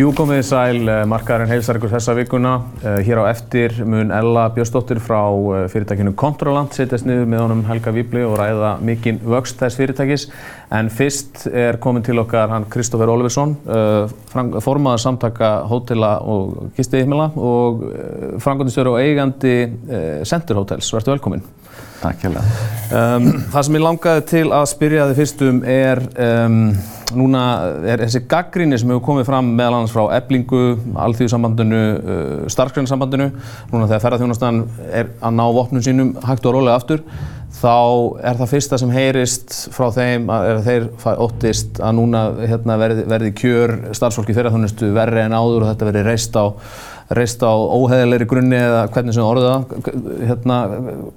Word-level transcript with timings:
Jú 0.00 0.14
komið 0.16 0.38
sæl, 0.48 0.78
eh, 0.88 1.02
markaðarinn 1.04 1.50
heilsar 1.50 1.76
ykkur 1.76 1.90
þessa 1.92 2.14
vikuna. 2.16 2.52
Eh, 2.80 3.02
hér 3.04 3.18
á 3.20 3.24
eftir 3.28 3.84
mun 3.84 4.10
Ella 4.10 4.48
Björnsdóttir 4.48 4.96
frá 4.96 5.28
eh, 5.28 5.66
fyrirtækinu 5.68 6.14
Controlant 6.16 6.72
setjast 6.72 7.04
niður 7.04 7.26
með 7.28 7.42
honum 7.42 7.64
Helga 7.68 7.92
Víbli 7.92 8.22
og 8.24 8.38
ræða 8.38 8.70
mikinn 8.80 9.18
vöxt 9.20 9.60
þess 9.60 9.76
fyrirtækis. 9.76 10.30
En 10.72 10.88
fyrst 10.88 11.44
er 11.52 11.76
komin 11.76 12.02
til 12.06 12.16
okkar 12.22 12.48
hann 12.48 12.64
Kristófer 12.70 13.10
Oliversson, 13.12 13.56
formaður 14.62 15.02
samtaka 15.02 15.50
hótela 15.68 16.22
og 16.22 16.70
gistiðihmila 16.78 17.32
og 17.36 17.82
frangotistjóri 18.40 18.94
og 18.94 19.00
eigandi 19.02 20.24
Center 20.24 20.54
Hotels. 20.54 20.88
Verður 20.94 21.18
velkominn. 21.18 21.44
Takk 22.00 22.22
hjá 22.22 22.30
um, 22.32 23.26
Það 23.52 23.64
sem 23.66 23.76
ég 23.76 23.84
langaði 23.84 24.24
til 24.30 24.46
að 24.48 24.64
spyrja 24.70 25.10
þið 25.10 25.18
fyrstum 25.20 25.60
er 25.68 26.00
um, 26.16 26.72
núna 27.16 27.42
er 27.92 28.04
þessi 28.04 28.22
gaggríni 28.30 28.78
sem 28.80 28.90
hefur 28.92 29.04
komið 29.08 29.28
fram 29.28 29.50
meðal 29.56 29.80
annars 29.80 29.94
frá 29.94 30.04
eblingu, 30.16 30.62
alþjóðsambandinu, 31.06 31.82
uh, 31.98 32.46
starfsgrænsambandinu 32.52 33.28
núna 33.72 33.88
þegar 33.90 34.04
ferðarþjónastan 34.06 34.62
er 34.88 35.12
að 35.18 35.36
ná 35.38 35.44
vopnum 35.56 35.84
sínum 35.84 36.14
hægt 36.26 36.48
og 36.48 36.56
rólega 36.58 36.78
aftur 36.80 37.04
þá 37.60 37.74
er 38.24 38.38
það 38.38 38.52
fyrsta 38.54 38.78
sem 38.80 38.92
heyrist 38.94 39.56
frá 39.74 39.88
þeim 39.94 40.30
að 40.32 40.62
þeir 40.68 40.86
óttist 41.20 41.80
að 41.82 41.96
núna 41.98 42.22
hérna, 42.38 42.78
verði, 42.80 43.04
verði 43.10 43.34
kjör 43.40 43.74
starfsfólki 43.96 44.36
ferðarþjónustu 44.36 44.92
verri 44.96 45.24
en 45.24 45.36
áður 45.36 45.64
og 45.66 45.72
þetta 45.72 45.90
verði 45.90 46.06
reist 46.06 46.38
á 46.38 46.44
reist 47.10 47.42
á 47.42 47.50
óheðilegri 47.50 48.26
grunni 48.30 48.58
eða 48.58 48.84
hvernig 48.94 49.16
sem 49.16 49.26
orðið 49.26 49.48
það. 49.48 49.94
Hérna, 50.28 50.58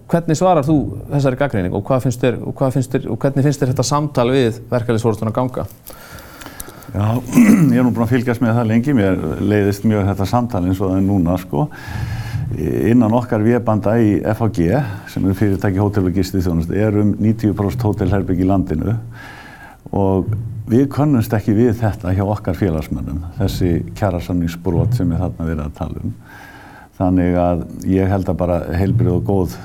hvernig 0.09 0.39
svarar 0.39 0.65
þú 0.65 0.77
þessari 1.11 1.39
gaggreining 1.41 1.75
og, 1.77 1.83
hvað 1.85 2.07
þér, 2.07 2.39
og, 2.41 2.55
hvað 2.57 2.79
þér, 2.79 3.05
og 3.13 3.19
hvernig 3.21 3.45
finnst 3.45 3.61
þér 3.61 3.73
þetta 3.73 3.85
samtal 3.85 4.25
við 4.33 4.57
verkefliðsfórstun 4.71 5.29
að 5.29 5.37
ganga? 5.37 5.67
Já, 6.93 7.05
ég 7.73 7.77
er 7.77 7.85
nú 7.85 7.91
búinn 7.93 8.07
að 8.07 8.15
fylgjast 8.15 8.41
með 8.41 8.57
það 8.57 8.71
lengi. 8.71 8.97
Mér 8.97 9.21
leiðist 9.41 9.85
mjög 9.89 10.09
þetta 10.09 10.29
samtal 10.29 10.63
eins 10.65 10.81
og 10.81 10.89
það 10.89 10.97
er 10.97 11.05
núna 11.11 11.37
sko. 11.41 11.67
Innan 12.53 13.13
okkar 13.17 13.45
viðbanda 13.45 13.93
í 14.01 14.15
FHG, 14.33 14.65
sem 15.09 15.29
er 15.29 15.37
fyrirtæki 15.37 15.81
hótellogisti 15.81 16.41
þjónust, 16.45 16.73
er 16.73 16.97
um 17.01 17.13
90% 17.21 17.85
hótelherbygg 17.87 18.43
í 18.43 18.49
landinu 18.49 18.97
og 19.93 20.33
við 20.69 20.87
könnumst 20.93 21.33
ekki 21.35 21.55
við 21.57 21.75
þetta 21.81 22.13
hjá 22.15 22.23
okkar 22.23 22.57
félagsmönnum, 22.57 23.23
þessi 23.39 23.71
kjærasamningsbrot 23.97 24.95
sem 24.97 25.09
við 25.11 25.23
þarna 25.23 25.47
verið 25.49 25.63
að 25.65 25.77
tala 25.79 26.03
um. 26.03 26.13
Þannig 26.99 27.37
að 27.41 27.63
ég 27.89 28.11
held 28.11 28.29
að 28.29 28.39
bara 28.39 28.59
heilbrið 28.77 29.15
og 29.17 29.23
góð 29.27 29.55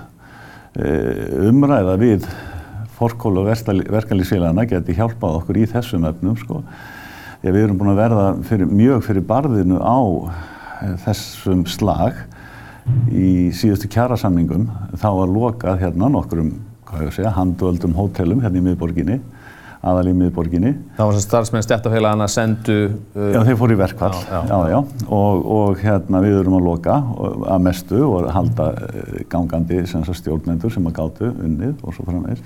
e, 0.81 0.93
umræða 1.51 1.99
við 2.01 2.27
fórkól 2.99 3.37
og 3.39 3.51
verkanlýsfélagana 3.53 4.67
geti 4.67 4.97
hjálpað 4.97 5.43
okkur 5.43 5.61
í 5.61 5.69
þessum 5.71 6.09
efnum 6.09 6.39
sko. 6.41 6.65
Við 7.45 7.61
erum 7.61 7.79
búin 7.79 7.93
að 7.93 8.01
verða 8.01 8.27
fyrir, 8.49 8.67
mjög 8.67 9.05
fyrir 9.07 9.27
barðinu 9.29 9.79
á 9.79 9.99
e, 10.03 10.93
þessum 11.05 11.63
slag 11.71 12.25
í 13.13 13.53
síðustu 13.55 13.91
kjærasamningum. 13.93 14.67
Þá 14.99 15.11
var 15.21 15.31
lokað 15.31 15.83
hérna 15.85 16.11
nokkurum, 16.11 16.57
hvað 16.89 17.05
ég 17.05 17.13
að 17.13 17.19
segja, 17.21 17.37
handvöldum 17.37 17.95
hótelum 18.01 18.43
hérna 18.43 18.59
í 18.59 18.67
miðborginni 18.67 19.21
aðal 19.89 20.11
í 20.11 20.15
miðborginni. 20.17 20.73
Það 20.97 21.09
var 21.09 21.17
sem 21.17 21.25
starfsmenn 21.25 21.65
stjættafélagana 21.67 22.29
sendu... 22.33 22.77
Uh, 23.15 23.31
já, 23.35 23.41
þeir 23.49 23.59
fóru 23.61 23.77
í 23.77 23.81
verkvall, 23.81 24.19
já, 24.23 24.39
já, 24.51 24.59
já, 24.73 24.79
og, 25.19 25.49
og 25.59 25.83
hérna 25.83 26.23
við 26.25 26.41
erum 26.43 26.59
að 26.59 26.69
loka 26.69 26.99
að 27.55 27.65
mestu 27.67 28.03
og 28.07 28.29
halda 28.35 28.69
uh, 28.75 29.17
gangandi 29.33 29.83
stjórnendur 29.89 30.75
sem 30.75 30.91
að 30.91 30.99
gátu 31.01 31.33
unnið 31.33 31.83
og 31.83 31.97
svo 31.97 32.07
framvegs. 32.09 32.45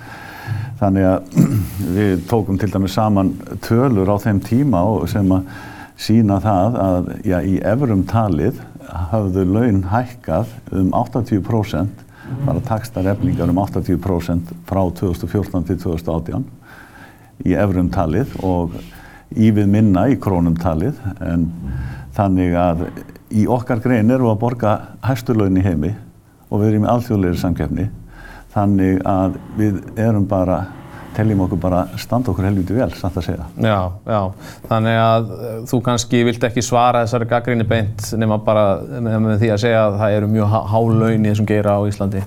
Þannig 0.83 1.09
að 1.11 1.37
við 1.99 2.25
tókum 2.31 2.61
til 2.61 2.71
dæmis 2.73 2.97
saman 2.99 3.35
tölur 3.65 4.11
á 4.11 4.17
þeim 4.23 4.43
tíma 4.45 4.83
sem 5.11 5.37
að 5.37 5.53
sína 6.03 6.39
það 6.43 6.79
að 6.83 7.11
já, 7.29 7.37
í 7.45 7.59
efrum 7.73 8.07
talið 8.09 8.63
hafðu 9.13 9.45
laun 9.49 9.85
hækkað 9.93 10.51
um 10.75 10.91
80% 10.97 12.09
bara 12.47 12.63
takstar 12.65 13.07
eflingar 13.13 13.51
um 13.51 13.61
80% 13.63 14.53
frá 14.69 14.83
2014 14.99 15.67
til 15.69 15.79
2018 15.85 16.45
í 17.47 17.57
efrum 17.59 17.91
talið 17.93 18.37
og 18.47 18.77
ívið 19.33 19.71
minna 19.73 20.07
í 20.13 20.19
krónum 20.21 20.57
talið 20.61 20.99
en 21.25 21.49
þannig 22.17 22.57
að 22.59 22.87
í 23.33 23.47
okkar 23.49 23.81
grein 23.85 24.13
eru 24.13 24.29
að 24.31 24.41
borga 24.43 24.77
hæstulögn 25.07 25.59
í 25.61 25.65
heimi 25.65 25.95
og 26.51 26.61
við 26.61 26.73
erum 26.73 26.87
í 26.87 26.93
alþjóðleiri 26.93 27.41
samkefni 27.41 27.89
þannig 28.53 29.01
að 29.09 29.41
við 29.57 29.81
erum 29.97 30.29
bara 30.29 30.61
teljum 31.17 31.43
okkur 31.45 31.61
bara 31.61 31.83
standa 32.01 32.33
okkur 32.33 32.47
helviti 32.49 32.77
vel, 32.77 32.89
satt 32.97 33.19
að 33.21 33.27
segja. 33.27 33.47
Já, 33.61 33.79
já, 34.09 34.21
þannig 34.69 35.01
að 35.01 35.33
þú 35.69 35.81
kannski 35.89 36.23
vilt 36.29 36.47
ekki 36.49 36.65
svara 36.65 37.03
þessari 37.05 37.29
gaggrinni 37.29 37.67
beint 37.69 38.07
nema 38.17 38.39
bara 38.45 38.65
með 38.81 39.43
því 39.43 39.51
að 39.53 39.61
segja 39.67 39.83
að 39.89 39.99
það 40.01 40.17
eru 40.19 40.31
mjög 40.33 40.57
há 40.73 40.79
laun 40.81 41.27
í 41.27 41.33
þessum 41.33 41.51
geira 41.51 41.77
á 41.77 41.81
Íslandi. 41.89 42.25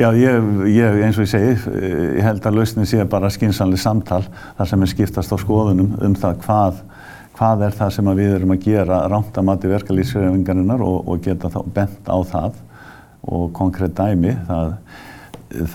Já, 0.00 0.14
ég, 0.16 0.44
ég, 0.72 0.94
eins 1.04 1.18
og 1.18 1.26
ég 1.26 1.28
segi, 1.28 1.48
ég 2.16 2.24
held 2.24 2.46
að 2.48 2.54
lausnin 2.56 2.86
sé 2.88 3.02
bara 3.04 3.28
skynsanlega 3.28 3.82
samtal 3.82 4.22
þar 4.56 4.70
sem 4.70 4.86
er 4.86 4.90
skiptast 4.94 5.34
á 5.34 5.36
skoðunum 5.42 5.90
um 6.06 6.14
það 6.16 6.38
hvað, 6.46 6.78
hvað 7.36 7.64
er 7.66 7.76
það 7.76 7.92
sem 7.98 8.08
við 8.16 8.32
erum 8.38 8.54
að 8.54 8.64
gera 8.64 9.02
rámt 9.12 9.36
að 9.36 9.46
mati 9.50 9.72
verkalýsfjöfingarinnar 9.74 10.86
og, 10.86 11.04
og 11.04 11.20
geta 11.28 11.52
þá 11.52 11.60
bent 11.76 12.08
á 12.08 12.16
það 12.32 12.56
og 13.28 13.46
konkrétt 13.60 13.98
dæmi. 14.00 14.34
Það, 14.48 14.74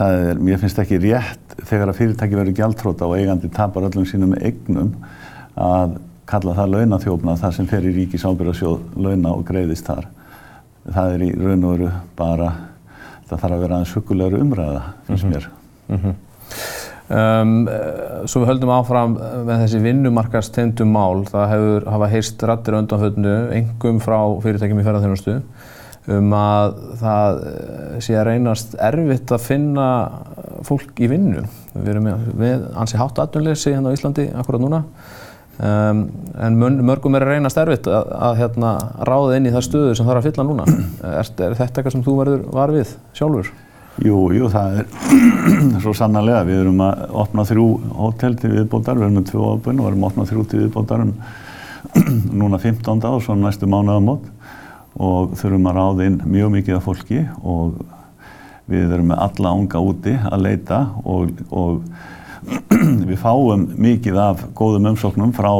það 0.02 0.18
er, 0.24 0.44
mér 0.50 0.62
finnst 0.66 0.82
ekki 0.82 1.04
rétt 1.06 1.58
þegar 1.62 1.94
að 1.94 2.02
fyrirtæki 2.02 2.42
verður 2.42 2.60
gjaldtróta 2.64 3.06
og 3.06 3.18
eigandi 3.20 3.54
tapar 3.54 3.86
öllum 3.92 4.10
sínum 4.10 4.34
eignum 4.42 4.96
að 5.54 6.00
kalla 6.26 6.58
það 6.64 6.80
launathjófna 6.80 7.38
þar 7.46 7.60
sem 7.60 7.70
fer 7.70 7.86
í 7.86 7.94
ríkis 8.02 8.26
ábyrðasjóð 8.26 8.96
launa 8.98 9.38
og 9.38 9.46
greiðist 9.46 9.86
þar. 9.86 10.10
Það 10.90 11.20
er 11.20 11.28
í 11.30 11.36
raun 11.38 11.68
og 11.68 11.76
veru 11.78 12.00
bara 12.18 12.56
það 13.30 13.42
þarf 13.42 13.56
að 13.56 13.64
vera 13.66 13.78
aðeins 13.78 13.94
hugulegur 13.98 14.44
umræða, 14.46 14.82
finnst 15.08 15.28
mhm. 15.28 15.34
mér. 15.34 15.48
Mm 15.86 16.00
-hmm. 16.02 16.16
um, 17.20 17.54
svo 18.26 18.42
við 18.42 18.52
höldum 18.52 18.74
áfram 18.74 19.16
með 19.48 19.64
þessi 19.64 19.82
vinnumarkastendum 19.86 20.92
mál. 20.92 21.26
Það 21.30 21.50
hefur 21.54 21.90
hafa 21.96 22.12
heist 22.14 22.44
rattir 22.44 22.78
undanföldnu, 22.80 23.36
engum 23.60 24.00
frá 24.04 24.20
fyrirtækjum 24.44 24.82
í 24.82 24.88
ferðarþjónustu, 24.88 25.38
um 26.16 26.34
að 26.38 26.74
það 27.02 27.44
eh, 27.50 28.00
sé 28.06 28.14
að 28.14 28.28
reynast 28.30 28.76
erfitt 28.78 29.32
að 29.34 29.46
finna 29.46 29.90
fólk 30.66 31.00
í 31.02 31.10
vinnu. 31.10 31.46
Við 31.74 31.94
erum 31.96 32.10
með 32.38 32.68
ansi 32.78 32.98
hátt 33.02 33.22
aðdunleysi 33.22 33.74
hérna 33.74 33.90
á 33.90 33.96
Íslandi 33.98 34.30
akkurat 34.34 34.62
núna. 34.62 34.84
Um, 35.56 36.02
en 36.36 36.58
mörgum 36.60 37.16
er 37.16 37.24
að 37.24 37.38
reyna 37.38 37.50
stærfitt 37.52 37.86
að, 37.88 38.10
að 38.28 38.40
hérna, 38.42 38.72
ráða 39.08 39.38
inn 39.38 39.46
í 39.48 39.54
það 39.54 39.64
stöðu 39.70 39.94
sem 39.96 40.10
er 40.12 40.20
að 40.20 40.28
fylla 40.28 40.46
núna. 40.48 40.66
Er, 41.06 41.30
er 41.46 41.56
þetta 41.56 41.80
eitthvað 41.80 41.94
sem 41.94 42.04
þú 42.04 42.16
verður 42.20 42.42
var 42.52 42.74
við 42.76 42.92
sjálfur? 43.16 43.52
Jú, 44.04 44.18
jú, 44.36 44.50
það 44.52 44.82
er 44.82 44.88
svo 45.84 45.94
sannarlega. 45.96 46.44
Við 46.50 46.62
erum 46.66 46.82
að 46.84 47.04
opna 47.24 47.46
þrjú 47.48 47.68
hótel 47.96 48.36
til 48.42 48.52
viðbótar, 48.52 49.00
við 49.00 49.08
erum 49.08 49.20
með 49.22 49.28
tvö 49.30 49.52
ábyrn 49.54 49.80
og 49.80 49.90
erum 49.92 50.04
að 50.04 50.10
opna 50.10 50.26
þrjú 50.32 50.48
til 50.52 50.64
viðbótar 50.66 51.06
um 51.06 51.14
núna 52.42 52.60
15. 52.60 53.06
og 53.08 53.24
svo 53.24 53.38
næstu 53.40 53.70
mánuðamót 53.72 54.28
og 54.96 55.38
þurfum 55.40 55.70
að 55.72 55.80
ráða 55.80 56.10
inn 56.10 56.20
mjög 56.28 56.52
mikið 56.58 56.78
af 56.78 56.90
fólki 56.90 57.22
og 57.44 57.80
við 58.72 58.92
erum 58.96 59.12
með 59.12 59.24
alla 59.28 59.56
ánga 59.56 59.82
úti 59.84 60.16
að 60.20 60.44
leita 60.44 60.82
og, 61.06 61.32
og 61.52 61.82
við 63.10 63.18
fáum 63.22 63.66
mikið 63.82 64.18
af 64.22 64.44
góðum 64.58 64.92
umsóknum 64.92 65.34
frá 65.36 65.52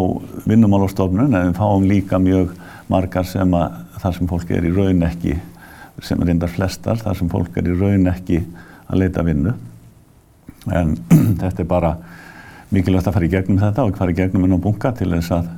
vinnumálastofnun 0.46 1.34
en 1.34 1.52
við 1.52 1.60
fáum 1.60 1.86
líka 1.90 2.20
mjög 2.22 2.54
margar 2.92 3.28
sem 3.28 3.54
að 3.58 3.80
þar 4.02 4.18
sem 4.18 4.30
fólk 4.30 4.52
er 4.54 4.68
í 4.68 4.74
raun 4.76 5.06
ekki, 5.08 5.38
sem 6.06 6.22
er 6.22 6.30
reyndar 6.30 6.52
flestar, 6.52 7.00
þar 7.02 7.18
sem 7.18 7.32
fólk 7.32 7.58
er 7.58 7.72
í 7.72 7.78
raun 7.80 8.12
ekki 8.12 8.42
að 8.86 9.02
leita 9.02 9.26
vinnu. 9.26 9.56
En 10.70 10.96
þetta 11.42 11.64
er 11.64 11.70
bara 11.70 11.96
mikilvægt 12.74 13.10
að 13.10 13.18
fara 13.18 13.30
í 13.30 13.34
gegnum 13.34 13.62
þetta 13.62 13.86
og 13.86 13.98
fara 13.98 14.14
í 14.14 14.20
gegnum 14.20 14.46
inn 14.46 14.58
á 14.58 14.60
bunga 14.62 14.94
til 14.98 15.12
þess 15.14 15.36
að 15.40 15.52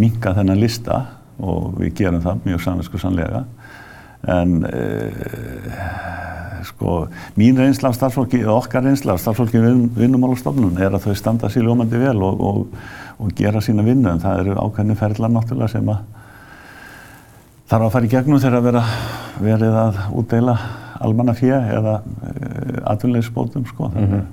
minka 0.00 0.34
þennan 0.34 0.62
lista 0.62 1.00
og 1.38 1.74
við 1.78 1.94
gerum 2.00 2.22
það 2.24 2.46
mjög 2.48 2.64
samvinsku 2.66 3.02
sannlega. 3.02 3.44
En 4.30 4.62
e 4.64 6.33
sko, 6.64 7.06
mín 7.38 7.58
reynsla 7.58 7.90
af 7.90 7.96
starfsfólki, 7.98 8.40
eða 8.42 8.58
okkar 8.58 8.84
reynsla 8.86 9.14
af 9.14 9.22
starfsfólki 9.22 9.60
vin, 9.62 9.86
vinnumálastofnun 9.96 10.78
er 10.82 10.94
að 10.94 11.08
þau 11.08 11.16
standa 11.18 11.50
sér 11.52 11.66
ljómandi 11.66 12.00
vel 12.00 12.16
og, 12.24 12.40
og, 12.40 12.78
og 13.18 13.34
gera 13.38 13.62
sína 13.64 13.84
vinnu 13.86 14.10
en 14.10 14.22
það 14.22 14.44
eru 14.44 14.56
ákveðni 14.60 14.96
ferðlar 14.98 15.32
náttúrulega 15.34 15.72
sem 15.74 15.90
að 15.92 16.02
þarf 17.70 17.86
að 17.88 17.92
fara 17.96 18.08
í 18.08 18.12
gegnum 18.12 18.40
þegar 18.42 18.58
að 18.58 18.68
vera 18.68 18.84
verið 19.42 19.78
að 19.82 20.00
útdeila 20.20 20.56
almanna 21.04 21.34
fjö 21.36 21.58
eða 21.58 21.98
e, 22.00 22.32
eh, 22.32 22.80
atvinnlegisbótum 22.92 23.66
sko. 23.68 23.90
Mm 23.94 24.08
-hmm. 24.08 24.24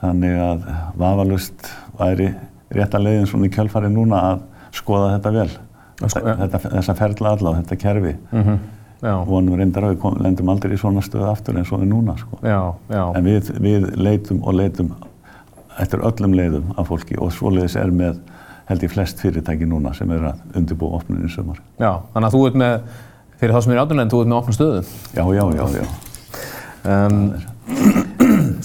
Þannig 0.00 0.36
að 0.38 0.66
vafalust 0.94 1.70
væri 1.98 2.34
rétt 2.70 2.94
að 2.94 3.04
leiðin 3.04 3.26
svona 3.26 3.46
í 3.46 3.54
kjálfari 3.54 3.88
núna 3.90 4.20
að 4.32 4.42
skoða 4.72 5.14
þetta 5.16 5.30
vel. 5.34 5.50
Sko, 5.98 6.20
þetta, 6.20 6.58
þessa 6.58 6.94
ferðla 6.94 7.30
allavega, 7.34 7.62
þetta 7.62 7.76
kerfi. 7.82 8.16
Mm 8.32 8.42
-hmm 8.42 8.58
vonum 9.00 9.58
reyndar 9.58 9.86
að 9.86 9.94
við 9.96 10.22
lendum 10.24 10.48
aldrei 10.52 10.74
í 10.74 10.80
svona 10.80 11.02
stöðu 11.04 11.28
aftur 11.30 11.58
eins 11.58 11.70
og 11.72 11.82
við 11.82 11.92
núna 11.92 12.16
sko. 12.18 12.40
já, 12.42 12.74
já. 12.90 13.04
en 13.14 13.24
við, 13.24 13.52
við 13.62 13.86
leitum 13.96 14.42
og 14.42 14.58
leitum 14.58 14.90
eftir 15.78 16.02
öllum 16.02 16.34
leiðum 16.34 16.72
af 16.76 16.90
fólki 16.90 17.18
og 17.18 17.30
svoleiðis 17.32 17.78
er 17.78 17.92
með 17.94 18.18
held 18.68 18.84
ég 18.84 18.92
flest 18.92 19.20
fyrirtæki 19.22 19.68
núna 19.68 19.94
sem 19.96 20.10
er 20.12 20.26
að 20.32 20.58
undirbúa 20.58 20.98
opnunin 20.98 21.30
sömur. 21.32 21.60
Já, 21.80 22.02
þannig 22.12 22.28
að 22.28 22.34
þú 22.34 22.42
ert 22.48 22.58
með, 22.60 22.74
fyrir 23.40 23.54
þá 23.54 23.62
sem 23.64 23.72
er 23.72 23.78
í 23.78 23.82
áttunlegin, 23.82 24.12
þú 24.12 24.20
ert 24.20 24.32
með 24.32 24.40
opna 24.42 24.56
stöðu. 24.58 24.82
Já, 25.16 25.24
já, 25.38 25.44
já, 25.56 25.64
já. 25.78 25.86
Um, 26.88 27.22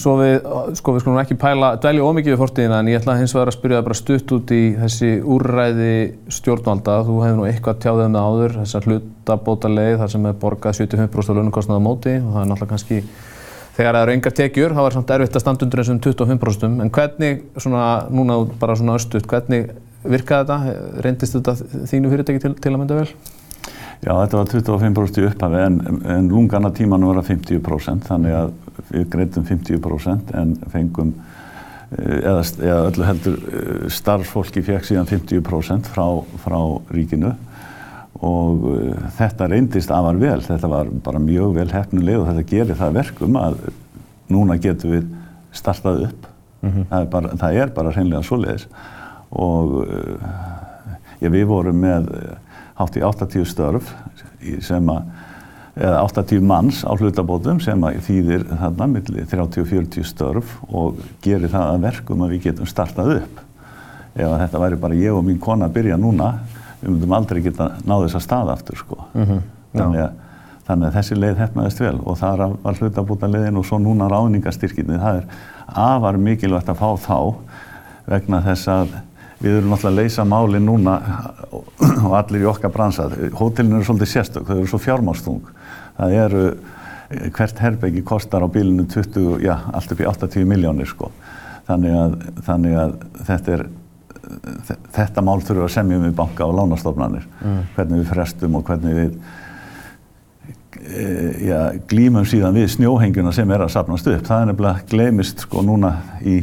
svo 0.03 0.13
við, 0.19 0.37
sko 0.77 0.95
við 0.95 1.03
skulum 1.03 1.19
ekki 1.21 1.37
pæla, 1.39 1.73
dvelja 1.81 2.05
ómikið 2.05 2.33
við 2.35 2.41
fortíðina 2.41 2.79
en 2.83 2.89
ég 2.91 2.99
ætla 2.99 3.17
hins 3.19 3.33
vegar 3.35 3.51
að 3.51 3.57
spyrja 3.57 3.79
það 3.79 3.85
bara 3.87 3.99
stutt 3.99 4.33
út 4.35 4.53
í 4.55 4.61
þessi 4.79 5.11
úrræði 5.35 5.93
stjórnvalda. 6.37 6.97
Þú 7.07 7.19
hefur 7.23 7.37
nú 7.39 7.45
eitthvað 7.49 7.83
tjáðið 7.85 8.09
með 8.13 8.27
áður, 8.27 8.57
þessar 8.61 8.89
hlutabóta 8.89 9.71
leið 9.71 9.99
þar 10.01 10.13
sem 10.15 10.27
er 10.29 10.41
borgað 10.43 10.79
75% 10.81 11.39
launukostnaða 11.39 11.85
móti 11.87 12.17
og 12.19 12.33
það 12.33 12.41
er 12.43 12.51
náttúrulega 12.51 12.73
kannski 12.73 12.99
þegar 13.77 13.95
það 13.97 14.03
eru 14.03 14.15
engar 14.17 14.35
tekjur, 14.37 14.75
þá 14.75 14.83
er 14.83 14.97
samt 14.97 15.13
erfitt 15.15 15.37
að 15.37 15.43
standa 15.45 15.65
undir 15.65 15.81
þessum 15.81 16.01
25% 16.03 16.83
en 16.83 16.91
hvernig, 16.93 17.39
svona, 17.57 17.85
núna 18.13 18.41
bara 18.61 18.75
svona 18.77 18.97
östuðt, 18.99 19.29
hvernig 19.31 19.71
virkaði 20.03 20.49
þetta? 20.51 20.75
Reyndist 21.05 21.39
þetta 21.39 21.55
þínu 21.89 22.11
fyrirtæki 22.11 22.43
til, 22.43 22.53
til 22.59 22.73
að 22.73 22.81
mynda 22.81 22.99
vel? 22.99 23.07
Já, 24.03 24.11
þetta 24.11 24.39
var 24.41 24.49
25% 24.51 25.21
í 25.21 25.25
upphafi 25.29 25.59
en, 25.63 25.79
en 26.11 26.29
lungana 26.31 26.73
tímanu 26.75 27.09
var 27.09 27.21
að 27.21 27.29
50% 27.31 28.09
þannig 28.09 28.35
að 28.35 28.53
við 28.89 29.07
greitum 29.13 29.45
50% 29.47 30.33
en 30.39 30.53
fengum 30.73 31.13
eða, 31.93 32.41
eða 32.41 32.77
öllu 32.89 33.07
heldur 33.07 33.39
starfsfólki 33.93 34.63
fekk 34.65 34.87
síðan 34.87 35.09
50% 35.09 35.89
frá, 35.93 36.05
frá 36.43 36.59
ríkinu. 36.93 37.33
Og 38.23 38.67
uh, 38.69 39.07
þetta 39.17 39.49
reyndist 39.51 39.91
afar 39.91 40.19
vel, 40.21 40.39
þetta 40.45 40.69
var 40.71 40.91
bara 41.03 41.21
mjög 41.21 41.57
vel 41.57 41.69
hefnuleg 41.73 42.21
og 42.21 42.29
þetta 42.29 42.49
gerir 42.49 42.79
það 42.79 42.99
verkum 43.01 43.39
að 43.41 43.57
núna 44.31 44.57
getum 44.61 44.93
við 44.93 45.09
startað 45.53 46.07
upp, 46.07 46.27
mm 46.61 46.69
-hmm. 46.69 46.85
það, 46.89 47.01
er 47.01 47.09
bara, 47.17 47.33
það 47.41 47.57
er 47.61 47.73
bara 47.75 47.91
hreinlega 47.91 48.23
svoleiðis. 48.23 48.67
Og 49.33 49.85
ja, 51.19 51.29
við 51.29 51.45
vorum 51.49 51.79
með 51.81 52.09
hátt 52.77 52.97
í 52.97 53.03
80 53.05 53.45
störf 53.49 53.91
sem 54.61 54.89
að 54.89 55.09
eða 55.73 56.03
80 56.05 56.43
manns 56.45 56.83
á 56.85 56.93
hlutabótum 56.93 57.59
sem 57.63 57.81
þýðir 58.05 58.45
þarna 58.51 58.87
millir 58.91 59.29
30-40 59.29 60.05
störf 60.05 60.57
og 60.69 60.99
gerir 61.23 61.49
það 61.49 61.71
að 61.71 61.85
verkum 61.87 62.25
að 62.25 62.35
við 62.35 62.49
getum 62.49 62.69
startað 62.69 63.15
upp. 63.15 63.39
Ef 64.13 64.35
þetta 64.43 64.61
væri 64.61 64.81
bara 64.83 64.99
ég 64.99 65.15
og 65.17 65.23
mín 65.25 65.39
kona 65.41 65.65
að 65.69 65.79
byrja 65.79 65.97
núna 65.97 66.35
við 66.83 66.91
myndum 66.91 67.15
aldrei 67.17 67.41
geta 67.41 67.71
náðu 67.87 68.05
þess 68.05 68.19
að 68.19 68.25
staða 68.27 68.53
aftur 68.53 68.77
sko. 68.77 68.99
Mm 69.13 69.25
-hmm. 69.25 69.41
þannig, 69.73 70.01
að, 70.03 70.11
þannig 70.67 70.87
að 70.87 70.97
þessi 70.97 71.17
leið 71.17 71.41
hefnaðist 71.41 71.81
vel 71.81 71.97
og 72.03 72.17
það 72.17 72.43
var 72.63 72.79
hlutabúta 72.81 73.27
leiðin 73.27 73.57
og 73.57 73.65
svo 73.65 73.79
núna 73.79 74.09
ráðningastyrkinni. 74.11 74.99
Það 74.99 75.17
er 75.17 75.25
afar 75.67 76.17
mikilvægt 76.17 76.69
að 76.69 76.81
fá 76.83 76.89
þá 77.07 77.17
vegna 78.05 78.41
þess 78.41 78.67
að 78.67 78.93
við 79.43 79.59
erum 79.59 79.73
náttúrulega 79.73 79.91
að 79.91 79.99
leysa 79.99 80.25
máli 80.27 80.63
núna 80.63 80.95
og 81.53 82.15
allir 82.17 82.45
í 82.45 82.49
okkar 82.49 82.73
bransað. 82.73 83.17
Hótelin 83.37 83.77
eru 83.77 83.87
svolítið 83.87 84.11
sérstök, 84.13 84.47
þau 84.47 84.57
eru 84.57 84.71
svo 84.71 84.79
fjármástung. 84.81 85.53
Það 85.99 86.17
eru, 86.23 86.43
hvert 87.35 87.61
herbyggi 87.61 88.03
kostar 88.07 88.45
á 88.45 88.47
bílinu 88.49 88.87
20, 88.89 89.43
já, 89.43 89.55
allt 89.75 89.93
upp 89.93 90.01
í 90.01 90.09
80 90.09 90.49
miljónir 90.49 90.89
sko. 90.89 91.11
Þannig 91.67 91.95
að, 91.99 92.19
þannig 92.47 92.79
að 92.79 92.99
þetta 93.27 93.57
er 93.57 93.65
þetta 94.93 95.23
mál 95.25 95.39
þurfum 95.43 95.67
að 95.67 95.73
semja 95.73 95.99
um 95.99 96.07
í 96.07 96.15
banka 96.15 96.47
og 96.47 96.55
lánastofnanir 96.57 97.25
mm. 97.41 97.61
hvernig 97.75 98.01
við 98.01 98.11
frestum 98.11 98.57
og 98.57 98.65
hvernig 98.67 98.95
við 98.97 99.11
e, 100.79 101.07
ja, 101.49 101.61
glýmum 101.89 102.25
síðan 102.29 102.55
við 102.57 102.71
snjóhengjuna 102.77 103.33
sem 103.35 103.51
er 103.53 103.65
að 103.65 103.73
sapnast 103.75 104.09
upp 104.09 104.25
það 104.27 104.45
er 104.45 104.51
nefnilega 104.51 104.87
glemist 104.93 105.45
sko 105.45 105.63
núna 105.65 105.95
í 106.23 106.39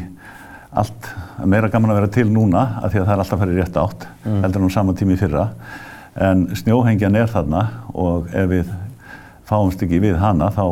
allt, 0.71 1.09
meira 1.47 1.71
gaman 1.73 1.93
að 1.93 2.01
vera 2.01 2.13
til 2.17 2.27
núna 2.33 2.67
af 2.81 2.93
því 2.93 3.03
að 3.03 3.07
það 3.07 3.15
er 3.15 3.25
alltaf 3.25 3.45
í 3.47 3.57
rétt 3.57 3.81
átt 3.81 4.07
mm. 4.25 4.43
heldur 4.45 4.65
nú 4.65 4.71
saman 4.73 4.99
tími 4.99 5.19
fyrra 5.21 5.49
en 6.21 6.47
snjóhengjan 6.59 7.17
er 7.17 7.31
þarna 7.31 7.65
og 7.95 8.31
ef 8.35 8.51
við 8.51 8.71
fáumst 9.49 9.83
ekki 9.87 10.03
við 10.03 10.19
hana 10.21 10.51
þá, 10.55 10.65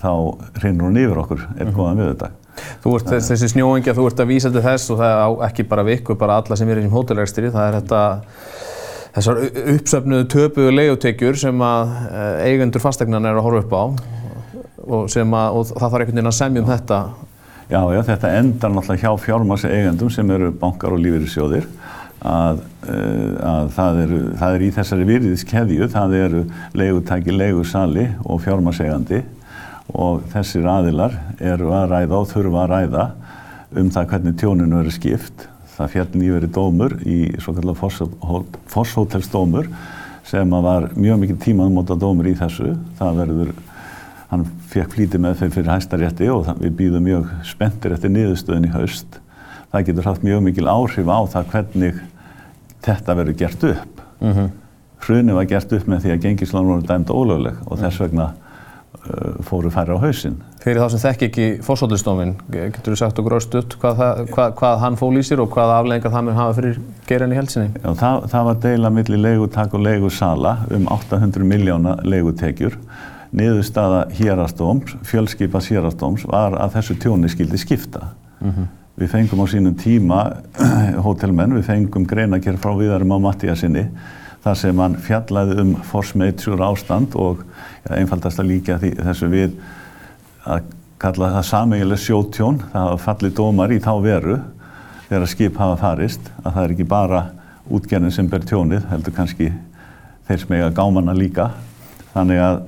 þá 0.00 0.12
hrinnur 0.60 0.88
hún 0.88 1.00
yfir 1.00 1.22
okkur 1.24 1.46
er 1.56 1.68
mm. 1.68 1.74
góðan 1.76 2.02
við 2.02 2.12
þetta 2.14 2.36
Þú 2.82 2.94
ert 2.98 3.06
þess, 3.08 3.30
þessi 3.30 3.48
snjóingja, 3.54 3.94
þú 3.96 4.06
ert 4.10 4.20
að 4.20 4.32
vísa 4.34 4.50
til 4.52 4.62
þess 4.64 4.90
og 4.92 4.98
það 5.00 5.14
er 5.14 5.44
ekki 5.46 5.64
bara 5.70 5.84
vikku, 5.86 6.16
bara 6.20 6.40
alla 6.40 6.58
sem 6.58 6.68
er 6.68 6.82
í 6.82 6.90
hótelregstri, 6.92 7.48
það 7.54 7.68
er 7.68 7.76
þetta 7.78 8.00
þessar 9.14 9.40
uppsöfnuðu 9.76 10.26
töpuðu 10.30 10.74
leigutekjur 10.74 11.38
sem 11.40 11.64
að 11.64 11.94
eh, 12.10 12.50
eigendur 12.50 12.82
fastegnan 12.82 13.26
er 13.26 13.38
að 13.38 13.46
horfa 13.46 13.64
upp 13.64 13.74
á 13.74 13.84
og, 14.90 15.06
að, 15.06 15.56
og 15.56 15.66
það 15.70 15.86
þarf 15.86 15.98
einhvern 16.00 16.18
veginn 16.18 16.30
að 16.30 16.38
semja 16.38 16.62
um 16.62 16.70
þetta. 16.70 17.00
Já, 17.70 17.84
já, 17.94 18.00
þetta 18.02 18.30
endar 18.34 18.72
náttúrulega 18.74 19.04
hjá 19.04 19.18
fjármasi 19.22 19.68
eigendum 19.70 20.08
sem 20.10 20.30
eru 20.34 20.48
bankar 20.58 20.90
og 20.90 20.98
lífeyrissjóðir 21.04 21.68
að, 22.26 22.64
eh, 22.90 23.36
að 23.46 23.68
það, 23.76 24.00
eru, 24.04 24.18
það 24.40 24.56
er 24.56 24.64
í 24.66 24.70
þessari 24.74 25.06
virðiskeðju, 25.06 25.86
það 25.92 26.16
eru 26.18 26.40
leigutæki, 26.74 27.36
leigursali 27.36 28.08
og 28.24 28.42
fjármasegandi 28.42 29.20
og 29.94 30.26
þessir 30.32 30.66
aðilar 30.66 31.14
eru 31.38 31.70
að 31.76 31.94
ræða 31.94 32.18
og 32.18 32.28
þurfa 32.32 32.64
að 32.64 32.74
ræða 32.74 33.06
um 33.78 33.94
það 33.94 34.10
hvernig 34.16 34.36
tjóninu 34.42 34.80
verið 34.80 34.96
skipt. 34.98 35.46
Það 35.76 35.94
fjallin 35.94 36.26
í 36.26 36.34
verið 36.34 36.54
dómur 36.58 36.98
í 37.06 37.18
svo 37.38 37.54
kallar 37.54 37.78
Fosshótelsdómur 38.74 39.70
sem 40.26 40.58
var 40.66 40.90
mjög 40.98 41.22
mikið 41.22 41.38
tímaðmóta 41.46 41.94
dómur 41.94 42.26
í 42.26 42.34
þessu. 42.34 42.74
Það 42.98 43.22
verður, 43.22 43.54
hann 44.30 44.46
fekk 44.70 44.94
flítið 44.94 45.24
með 45.24 45.40
þeim 45.40 45.54
fyrir 45.56 45.72
hæstarétti 45.72 46.30
og 46.32 46.50
við 46.60 46.76
býðum 46.78 47.06
mjög 47.08 47.30
spenntir 47.48 47.96
eftir 47.96 48.12
niðurstöðin 48.14 48.68
í 48.68 48.74
haust. 48.74 49.20
Það 49.70 49.86
getur 49.88 50.10
haft 50.10 50.26
mjög 50.26 50.44
mikil 50.46 50.68
áhrif 50.70 51.10
á 51.10 51.18
það 51.34 51.50
hvernig 51.54 52.02
þetta 52.86 53.16
verður 53.18 53.40
gert 53.42 53.64
upp. 53.72 54.04
Mm 54.20 54.32
-hmm. 54.32 54.52
Hrunni 55.00 55.32
var 55.32 55.48
gert 55.48 55.72
upp 55.72 55.86
með 55.88 56.04
því 56.04 56.12
að 56.14 56.22
gengislán 56.22 56.66
voru 56.66 56.86
dæmt 56.86 57.10
ólögleg 57.10 57.56
og 57.66 57.78
þess 57.78 58.00
vegna 58.00 58.32
Uh, 59.00 59.38
fóru 59.46 59.70
færri 59.72 59.94
á 59.94 60.02
hausinn. 60.02 60.34
Fyrir 60.60 60.82
þá 60.82 60.90
sem 60.92 61.00
þekk 61.00 61.22
ekki 61.28 61.44
fórsóttistofin, 61.64 62.34
getur 62.52 62.92
þú 62.92 62.96
sagt 62.98 63.20
okkur 63.22 63.36
ástuðt 63.38 63.76
hvað, 63.80 64.00
hvað, 64.28 64.50
hvað 64.58 64.80
hann 64.82 64.98
fól 65.00 65.14
í 65.16 65.22
sér 65.24 65.40
og 65.40 65.54
hvaða 65.54 65.78
afleggingar 65.78 66.12
það 66.12 66.26
mun 66.26 66.36
hafa 66.36 66.56
fyrir 66.58 66.80
geran 67.06 67.32
í 67.32 67.38
helsinni? 67.38 67.70
Já, 67.78 67.86
það, 68.02 68.26
það 68.34 68.48
var 68.48 68.58
deila 68.66 68.90
millir 68.92 69.22
leigutak 69.22 69.78
og 69.78 69.84
leigusala 69.86 70.52
um 70.76 70.84
800 70.98 71.48
miljóna 71.48 71.94
leigutekjur. 72.02 72.76
Niðurstaða 73.36 74.04
hérastóms, 74.18 74.96
fjölskypas 75.06 75.68
hérastóms 75.70 76.26
var 76.26 76.56
að 76.58 76.78
þessu 76.78 76.96
tjóni 76.98 77.30
skildi 77.30 77.58
skipta. 77.58 78.08
Mm 78.40 78.50
-hmm. 78.50 78.70
Við 79.00 79.08
fengum 79.08 79.42
á 79.42 79.46
sínum 79.46 79.74
tíma, 79.74 80.20
hótelmenn, 81.06 81.54
við 81.54 81.68
fengum 81.68 82.06
greinakerð 82.06 82.58
frá 82.58 82.74
viðarum 82.76 83.14
á 83.14 83.18
Mattíasinni 83.18 83.86
þar 84.44 84.56
sem 84.56 84.78
hann 84.78 84.96
fjallaði 84.96 85.60
um 85.60 85.76
majeure 86.14 86.64
ástand 86.64 87.14
og 87.14 87.44
ja, 87.84 87.96
einfaldast 87.96 88.40
að 88.40 88.46
líka 88.46 88.78
því, 88.78 88.94
þessu 88.96 89.28
við 89.28 89.56
að 90.44 90.62
kalla 91.00 91.32
það 91.34 91.46
sameigileg 91.48 91.98
sjótjón, 91.98 92.60
það 92.72 92.86
hafa 92.86 93.02
fallið 93.04 93.34
dómar 93.34 93.72
í 93.72 93.80
þá 93.80 93.92
veru 94.02 94.38
þegar 95.08 95.26
skip 95.26 95.56
hafa 95.58 95.76
farist, 95.80 96.30
að 96.44 96.52
það 96.54 96.64
er 96.64 96.74
ekki 96.74 96.88
bara 96.88 97.22
útgerðin 97.70 98.14
sem 98.14 98.28
ber 98.30 98.44
tjónið, 98.46 98.84
heldur 98.90 99.14
kannski 99.14 99.50
þeir 100.28 100.42
sem 100.42 100.54
eiga 100.56 100.70
gámanna 100.74 101.14
líka. 101.16 101.50
Þannig 102.14 102.42
að, 102.42 102.60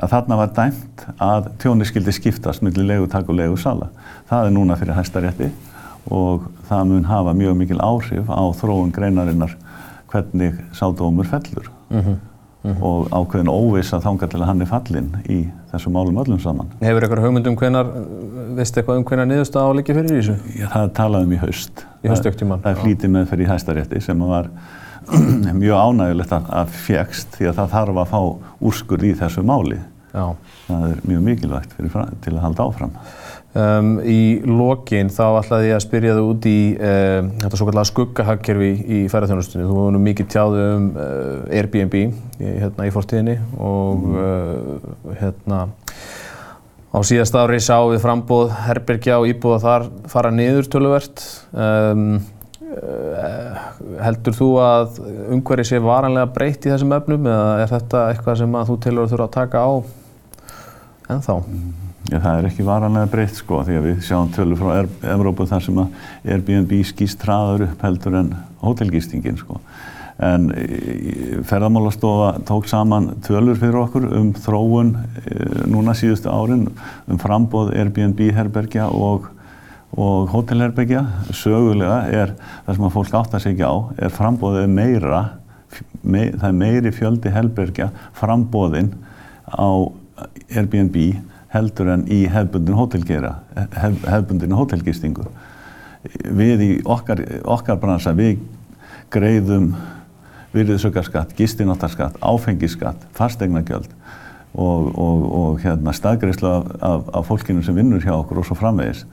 að 0.00 0.14
þarna 0.14 0.38
var 0.40 0.54
dæmt 0.56 1.04
að 1.20 1.50
tjónið 1.62 1.90
skildi 1.90 2.14
skiptast 2.16 2.64
millir 2.64 2.88
legutak 2.88 3.28
og 3.28 3.36
legusala. 3.36 3.90
Það 4.30 4.46
er 4.46 4.56
núna 4.56 4.78
fyrir 4.80 4.96
hæstarétti 4.96 5.50
og 6.10 6.48
það 6.70 6.88
mun 6.88 7.04
hafa 7.10 7.36
mjög 7.36 7.58
mikil 7.60 7.82
áhrif 7.84 8.30
á 8.32 8.42
þróun 8.56 8.94
greinarinnar 8.96 9.56
hvernig 10.10 10.58
sádómur 10.72 11.28
fellur 11.28 11.70
mm 11.90 12.00
-hmm. 12.00 12.16
Mm 12.62 12.72
-hmm. 12.72 12.82
og 12.82 13.08
ákveðin 13.10 13.48
óviss 13.48 13.92
að 13.92 14.02
þánga 14.04 14.26
til 14.28 14.40
að 14.40 14.46
hann 14.46 14.60
er 14.60 14.66
fallin 14.66 15.16
í 15.28 15.48
þessum 15.72 15.92
málum 15.92 16.18
öllum 16.18 16.40
saman. 16.40 16.66
Hefur 16.80 17.02
eitthvað 17.02 17.22
hugmynd 17.24 17.46
um 17.46 17.56
hvenar, 17.56 17.86
veistu 18.56 18.80
eitthvað 18.80 18.96
um 18.96 19.04
hvenar 19.04 19.26
niðurstað 19.26 19.62
áleiki 19.62 19.94
fyrir 19.94 20.10
þessu? 20.10 20.34
Já, 20.58 20.66
það 20.68 20.92
talaðum 20.92 21.32
í 21.32 21.36
haust. 21.36 21.86
Í 22.04 22.08
haustöktíman? 22.08 22.60
Það 22.60 22.70
er 22.70 22.82
flítið 22.82 23.10
með 23.10 23.26
fyrir 23.26 23.48
hæstarétti 23.48 24.00
sem 24.00 24.18
var 24.18 24.50
mjög 25.62 25.76
ánægulegt 25.76 26.32
að 26.32 26.68
fjekst 26.68 27.28
því 27.38 27.48
að 27.48 27.54
það 27.54 27.70
þarf 27.70 27.96
að 27.96 28.10
fá 28.12 28.20
úrskur 28.60 29.04
í 29.04 29.14
þessu 29.14 29.42
máli. 29.42 29.78
Já. 30.10 30.24
Það 30.66 30.86
er 30.88 31.02
mjög 31.06 31.26
mikilvægt 31.26 31.76
fyrir, 31.76 32.08
til 32.24 32.34
að 32.34 32.44
halda 32.44 32.66
áfram. 32.66 32.96
Um, 33.50 33.96
í 34.06 34.38
lokin 34.46 35.08
þá 35.10 35.24
ætlaði 35.40 35.70
ég 35.72 35.74
að 35.74 35.82
spyrja 35.82 36.12
þú 36.14 36.26
út 36.30 36.44
í 36.46 36.58
um, 36.78 37.30
þetta 37.40 37.58
svo 37.58 37.66
kallega 37.66 37.88
skuggahagkerfi 37.90 38.70
í 38.78 39.00
ferðarþjónustunni. 39.10 39.66
Þú 39.66 39.78
hefur 39.78 39.94
nú 39.96 40.02
mikið 40.04 40.28
tjáðu 40.30 40.66
um 40.76 40.88
uh, 40.94 41.58
Airbnb 41.58 41.96
í, 41.98 42.04
hérna, 42.38 42.86
í 42.86 42.94
fórtíðinni 42.94 43.38
og 43.58 44.04
mm. 44.06 44.18
uh, 44.20 45.16
hérna, 45.18 45.62
á 46.94 46.98
síðast 47.06 47.38
ári 47.42 47.58
sáum 47.62 47.90
við 47.90 48.04
frambóð 48.06 48.54
herbergja 48.68 49.18
og 49.18 49.30
íbúða 49.30 49.62
þar 49.66 49.88
fara 50.14 50.34
niður 50.34 50.70
töluvert. 50.70 51.26
Um, 51.50 52.20
heldur 53.98 54.34
þú 54.36 54.48
að 54.62 55.00
umhverfið 55.34 55.72
sé 55.72 55.80
varanlega 55.82 56.30
breytt 56.30 56.68
í 56.68 56.70
þessum 56.70 56.94
öfnum 56.94 57.26
eða 57.26 57.48
er 57.64 57.72
þetta 57.72 58.04
eitthvað 58.12 58.38
sem 58.44 58.58
þú 58.68 58.76
tilur 58.84 59.02
að 59.08 59.14
þurfa 59.16 59.26
að 59.26 59.34
taka 59.40 59.64
á 59.66 59.70
ennþá? 61.16 61.38
Já, 62.10 62.16
það 62.16 62.38
er 62.38 62.46
ekki 62.48 62.64
varanlega 62.66 63.10
breytt 63.12 63.36
sko 63.38 63.60
því 63.66 63.76
að 63.76 63.86
við 63.86 63.98
sjáum 64.06 64.30
tölur 64.34 64.58
frá 64.58 64.70
er 64.80 64.86
Evrópu 65.12 65.44
þar 65.46 65.62
sem 65.62 65.80
að 65.82 66.30
Airbnb 66.32 66.72
skýst 66.88 67.26
hraður 67.26 67.66
upp 67.68 67.84
heldur 67.84 68.16
en 68.18 68.30
hótelgistingin 68.64 69.38
sko. 69.38 69.60
En 70.20 70.48
ferðamálastofa 71.48 72.32
tók 72.48 72.66
saman 72.68 73.10
tölur 73.24 73.60
fyrir 73.60 73.78
okkur 73.84 74.08
um 74.18 74.32
þróun 74.36 74.94
e, 74.96 75.36
núna 75.70 75.94
síðustu 75.96 76.32
árin 76.32 76.66
um 77.08 77.20
frambóð 77.20 77.70
Airbnb 77.76 78.20
herbergja 78.36 78.88
og, 78.90 79.30
og 79.94 80.32
hótelherbergja. 80.34 81.04
Sögulega 81.36 82.02
er 82.08 82.34
það 82.66 82.74
sem 82.74 82.90
að 82.90 82.96
fólk 82.98 83.16
átt 83.22 83.38
að 83.38 83.46
segja 83.46 83.70
á 83.70 83.76
er 83.96 84.16
frambóðið 84.18 84.68
meira, 84.72 85.22
me, 86.02 86.26
það 86.34 86.48
er 86.50 86.60
meiri 86.64 86.96
fjöldi 86.96 87.32
herbergja 87.36 87.92
frambóðinn 88.18 88.92
á 89.46 89.99
Airbnb 90.50 90.96
heldur 91.50 91.90
en 91.94 92.04
í 92.10 92.24
hefbundin 92.30 92.78
hótelgera, 92.78 93.34
hef, 93.56 94.02
hefbundin 94.06 94.54
hótelgistingu. 94.54 95.26
Við 96.24 96.62
í 96.64 96.70
okkar, 96.88 97.22
okkar 97.44 97.80
bransa, 97.82 98.14
við 98.16 98.38
greiðum 99.10 99.72
virðisaukarskatt, 100.54 101.34
gistináttarskatt, 101.38 102.18
áfengisskatt, 102.22 103.02
fastegnagjöld 103.14 103.90
og, 104.54 104.90
og, 104.98 105.26
og 105.40 105.60
hérna, 105.62 105.94
staðgreifslu 105.94 106.48
af, 106.50 106.70
af, 106.82 107.10
af 107.20 107.28
fólkinu 107.28 107.62
sem 107.62 107.76
vinnur 107.76 108.02
hjá 108.02 108.14
okkur 108.16 108.42
og 108.42 108.48
svo 108.48 108.58
framvegis. 108.58 109.04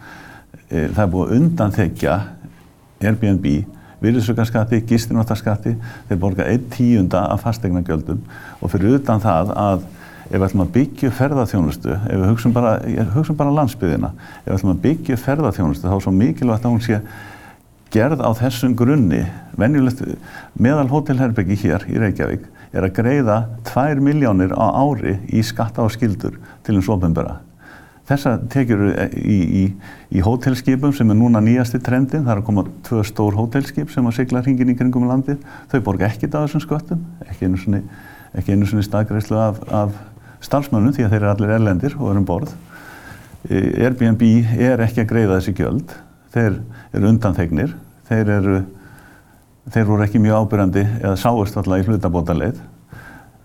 E, 0.70 0.88
það 0.88 1.04
er 1.04 1.12
búið 1.14 1.36
undanþekja 1.38 2.16
Airbnb, 3.06 3.46
virðisaukarskatti, 4.02 4.82
gistináttarskatti, 4.90 5.76
þeir 6.10 6.22
borga 6.22 6.48
einn 6.50 6.66
tíunda 6.74 7.28
af 7.34 7.46
fastegnagjöldum 7.46 8.24
og 8.62 8.74
fyrir 8.74 8.98
utan 8.98 9.22
það 9.22 9.54
að 9.58 9.86
ef 10.28 10.36
við 10.36 10.46
ætlum 10.48 10.66
að 10.66 10.74
byggja 10.76 11.14
ferðarþjónustu, 11.16 11.96
ef 11.96 12.20
við 12.20 12.30
hugsun 12.32 12.54
bara, 12.56 12.76
bara 13.40 13.56
landsbyðina, 13.62 14.12
ef 14.44 14.50
við 14.50 14.58
ætlum 14.58 14.74
að 14.74 14.84
byggja 14.84 15.18
ferðarþjónustu 15.24 15.88
þá 15.88 15.96
er 15.96 16.06
svo 16.06 16.14
mikilvægt 16.16 16.68
að 16.68 16.74
hún 16.74 16.84
sé 16.84 17.02
gerð 17.94 18.24
á 18.24 18.30
þessum 18.36 18.76
grunni, 18.78 19.24
venjulegt 19.58 20.04
meðal 20.60 20.88
hótelherbyggi 20.92 21.60
hér 21.64 21.88
í 21.88 22.00
Reykjavík 22.04 22.48
er 22.76 22.88
að 22.88 22.96
greiða 22.98 23.38
2 23.70 24.04
miljónir 24.04 24.52
á 24.52 24.68
ári 24.76 25.18
í 25.32 25.44
skatta 25.46 25.86
og 25.86 25.94
skildur 25.96 26.36
til 26.68 26.76
eins 26.76 26.90
ofinbera. 26.92 27.40
Þessa 28.08 28.38
tekjur 28.52 28.84
í, 29.20 29.38
í, 29.38 29.64
í 30.16 30.22
hótelskipum 30.24 30.94
sem 30.96 31.10
er 31.12 31.18
núna 31.20 31.42
nýjasti 31.44 31.80
trendin, 31.84 32.24
það 32.24 32.34
er 32.36 32.42
að 32.42 32.46
koma 32.48 32.68
tvö 32.88 33.02
stór 33.08 33.36
hótelskip 33.36 33.92
sem 33.92 34.08
að 34.08 34.20
sigla 34.22 34.44
hringin 34.44 34.72
í 34.72 34.78
kringum 34.80 35.08
landið, 35.10 35.42
þau 35.72 35.80
borga 35.88 36.08
ekkit 36.08 36.36
af 36.36 36.48
þessum 36.48 36.64
sköttum, 36.64 37.02
ekki 37.28 37.50
einu 37.50 37.82
einu 38.54 38.70
svoni 38.70 38.86
staðgreifslu 38.86 39.40
af, 39.42 39.60
af 39.74 39.96
starfsmönnum 40.46 40.96
því 40.96 41.06
að 41.06 41.14
þeir 41.14 41.22
eru 41.22 41.32
allir 41.34 41.54
erlendir 41.58 41.98
og 41.98 42.12
eru 42.12 42.22
um 42.22 42.28
borð. 42.28 42.54
Airbnb 43.48 44.24
er 44.60 44.82
ekki 44.84 45.04
að 45.04 45.12
greiða 45.12 45.38
þessi 45.38 45.54
gjöld, 45.58 45.94
þeir 46.34 46.58
eru 46.98 47.12
undanþegnir, 47.12 47.76
þeir 48.10 48.32
eru, 48.38 48.58
þeir 49.72 49.86
voru 49.88 50.08
ekki 50.08 50.22
mjög 50.24 50.48
ábyrjandi 50.48 50.84
eða 51.00 51.20
sáist 51.20 51.60
alltaf 51.60 51.80
í 51.80 51.88
hlutabótaleið. 51.88 52.60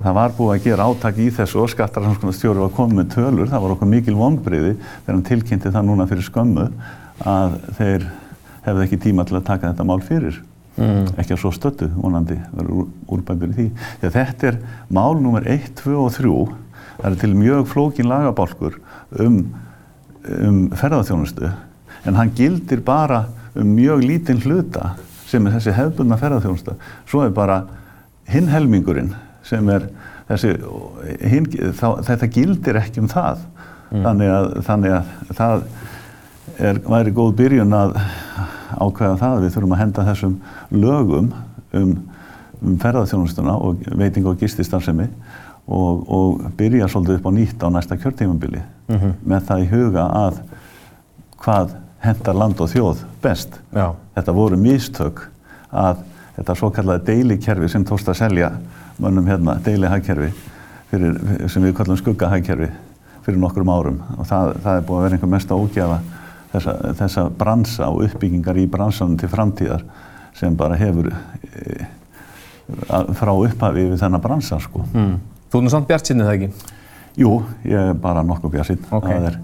Það 0.02 0.16
var 0.16 0.32
búið 0.34 0.56
að 0.56 0.64
gera 0.64 0.86
átak 0.90 1.18
í 1.22 1.28
þessu 1.30 1.60
og 1.62 1.68
skattarhanskónastjóri 1.70 2.64
var 2.64 2.72
komið 2.74 2.98
með 2.98 3.12
tölur, 3.14 3.50
það 3.52 3.62
var 3.62 3.74
okkur 3.76 3.90
mikil 3.92 4.16
vonbriði 4.18 4.72
þegar 4.80 5.14
hann 5.14 5.26
tilkynnti 5.28 5.70
það 5.70 5.86
núna 5.86 6.08
fyrir 6.10 6.26
skömmu 6.26 6.64
að 7.22 7.54
þeir 7.78 8.08
hefði 8.64 8.86
ekki 8.88 8.98
tíma 9.04 9.26
til 9.28 9.38
að 9.38 9.46
taka 9.46 9.70
þetta 9.70 9.86
mál 9.86 10.02
fyrir. 10.02 10.40
Mm. 10.72 11.06
Ekki 11.20 11.36
að 11.36 11.40
svo 11.42 11.52
stöttu, 11.54 11.86
vonandi, 11.94 12.38
verður 12.56 12.88
úrbæður 13.12 13.52
í 13.52 13.56
því. 13.58 13.66
Þegar 14.00 14.14
þetta 14.16 14.48
er 14.48 14.58
mál 14.98 15.20
nummer 15.20 15.46
1, 15.46 15.70
2 15.78 15.94
og 16.00 16.10
3 16.16 16.32
Það 17.02 17.10
er 17.10 17.20
til 17.20 17.34
mjög 17.34 17.68
flókin 17.72 18.10
lagabálkur 18.10 18.78
um, 19.20 19.38
um 20.22 20.58
ferðarþjónustu 20.78 21.50
en 22.06 22.18
hann 22.18 22.32
gildir 22.38 22.82
bara 22.86 23.24
um 23.58 23.74
mjög 23.76 24.04
lítinn 24.06 24.42
hluta 24.42 24.94
sem 25.26 25.46
er 25.46 25.56
þessi 25.56 25.74
hefðbundna 25.76 26.18
ferðarþjónusta. 26.20 26.76
Svo 27.08 27.24
er 27.26 27.34
bara 27.34 27.62
hinn 28.30 28.50
helmingurinn 28.52 29.12
sem 29.46 29.68
er 29.72 29.88
þessi, 30.28 30.54
hin, 31.28 31.48
þá, 31.78 31.88
þetta 32.06 32.30
gildir 32.32 32.78
ekki 32.80 33.02
um 33.02 33.10
það. 33.10 33.42
Mm. 33.92 34.04
Þannig, 34.06 34.32
að, 34.32 34.48
þannig 34.68 34.96
að 34.96 35.10
það 35.36 35.64
er, 36.68 36.80
væri 36.86 37.14
góð 37.16 37.34
byrjun 37.42 37.76
að 37.76 37.96
ákveða 38.72 39.18
það 39.20 39.36
að 39.36 39.44
við 39.44 39.54
þurfum 39.56 39.74
að 39.76 39.82
henda 39.82 40.06
þessum 40.08 40.36
lögum 40.72 41.32
um, 41.76 41.92
um 42.62 42.78
ferðarþjónustuna 42.82 43.58
og 43.66 43.82
veiting 44.00 44.28
og 44.30 44.40
gististarfsemi 44.40 45.10
og, 45.66 46.08
og 46.08 46.44
byrja 46.58 46.88
svolítið 46.90 47.20
upp 47.20 47.28
á 47.28 47.32
nýtt 47.32 47.62
á 47.62 47.68
næsta 47.70 47.96
kjörtímanbili 47.96 48.62
mm 48.88 48.96
-hmm. 48.96 49.12
með 49.24 49.40
það 49.48 49.62
í 49.62 49.70
huga 49.70 50.04
að 50.06 50.40
hvað 51.38 51.74
hendar 52.02 52.34
land 52.34 52.60
og 52.60 52.68
þjóð 52.68 53.04
best. 53.22 53.60
Já. 53.74 53.94
Þetta 54.14 54.32
voru 54.32 54.56
mistök 54.56 55.28
að 55.70 55.96
þetta 56.36 56.54
svo 56.54 56.70
kallaði 56.70 57.04
deilikerfi 57.06 57.68
sem 57.68 57.84
tóst 57.84 58.08
að 58.08 58.18
selja 58.18 58.52
mönnum 58.98 59.26
hérna, 59.26 59.58
deilihækkerfi 59.64 60.32
sem 61.48 61.62
við 61.62 61.74
kallum 61.76 61.96
skuggahækkerfi 61.96 62.68
fyrir 63.22 63.38
nokkrum 63.38 63.68
árum 63.68 64.00
og 64.18 64.26
það, 64.26 64.56
það 64.62 64.76
er 64.76 64.86
búið 64.86 64.98
að 64.98 65.02
vera 65.02 65.14
einhver 65.14 65.28
mest 65.28 65.50
að 65.50 65.64
ógjafa 65.64 65.98
þessa, 66.52 66.74
þessa 66.98 67.26
bransa 67.38 67.88
og 67.88 68.04
uppbyggingar 68.08 68.60
í 68.60 68.68
bransanum 68.70 69.18
til 69.20 69.30
framtíðar 69.32 69.84
sem 70.36 70.56
bara 70.56 70.76
hefur 70.80 71.12
e, 71.12 71.86
frá 73.18 73.32
upphafi 73.32 73.86
við 73.86 74.00
þennan 74.00 74.24
bransa 74.24 74.58
sko. 74.62 74.84
Mm. 74.92 75.14
Þú 75.52 75.60
er 75.60 75.64
nú 75.66 75.70
samt 75.74 75.88
bjart 75.90 76.08
sinnið 76.08 76.28
það 76.28 76.34
ekki? 76.38 76.68
Jú, 77.20 77.30
ég 77.68 77.90
er 77.90 77.98
bara 78.00 78.22
nokkuð 78.24 78.54
bjart 78.54 78.70
sinn. 78.70 78.86
Okay. 78.88 79.34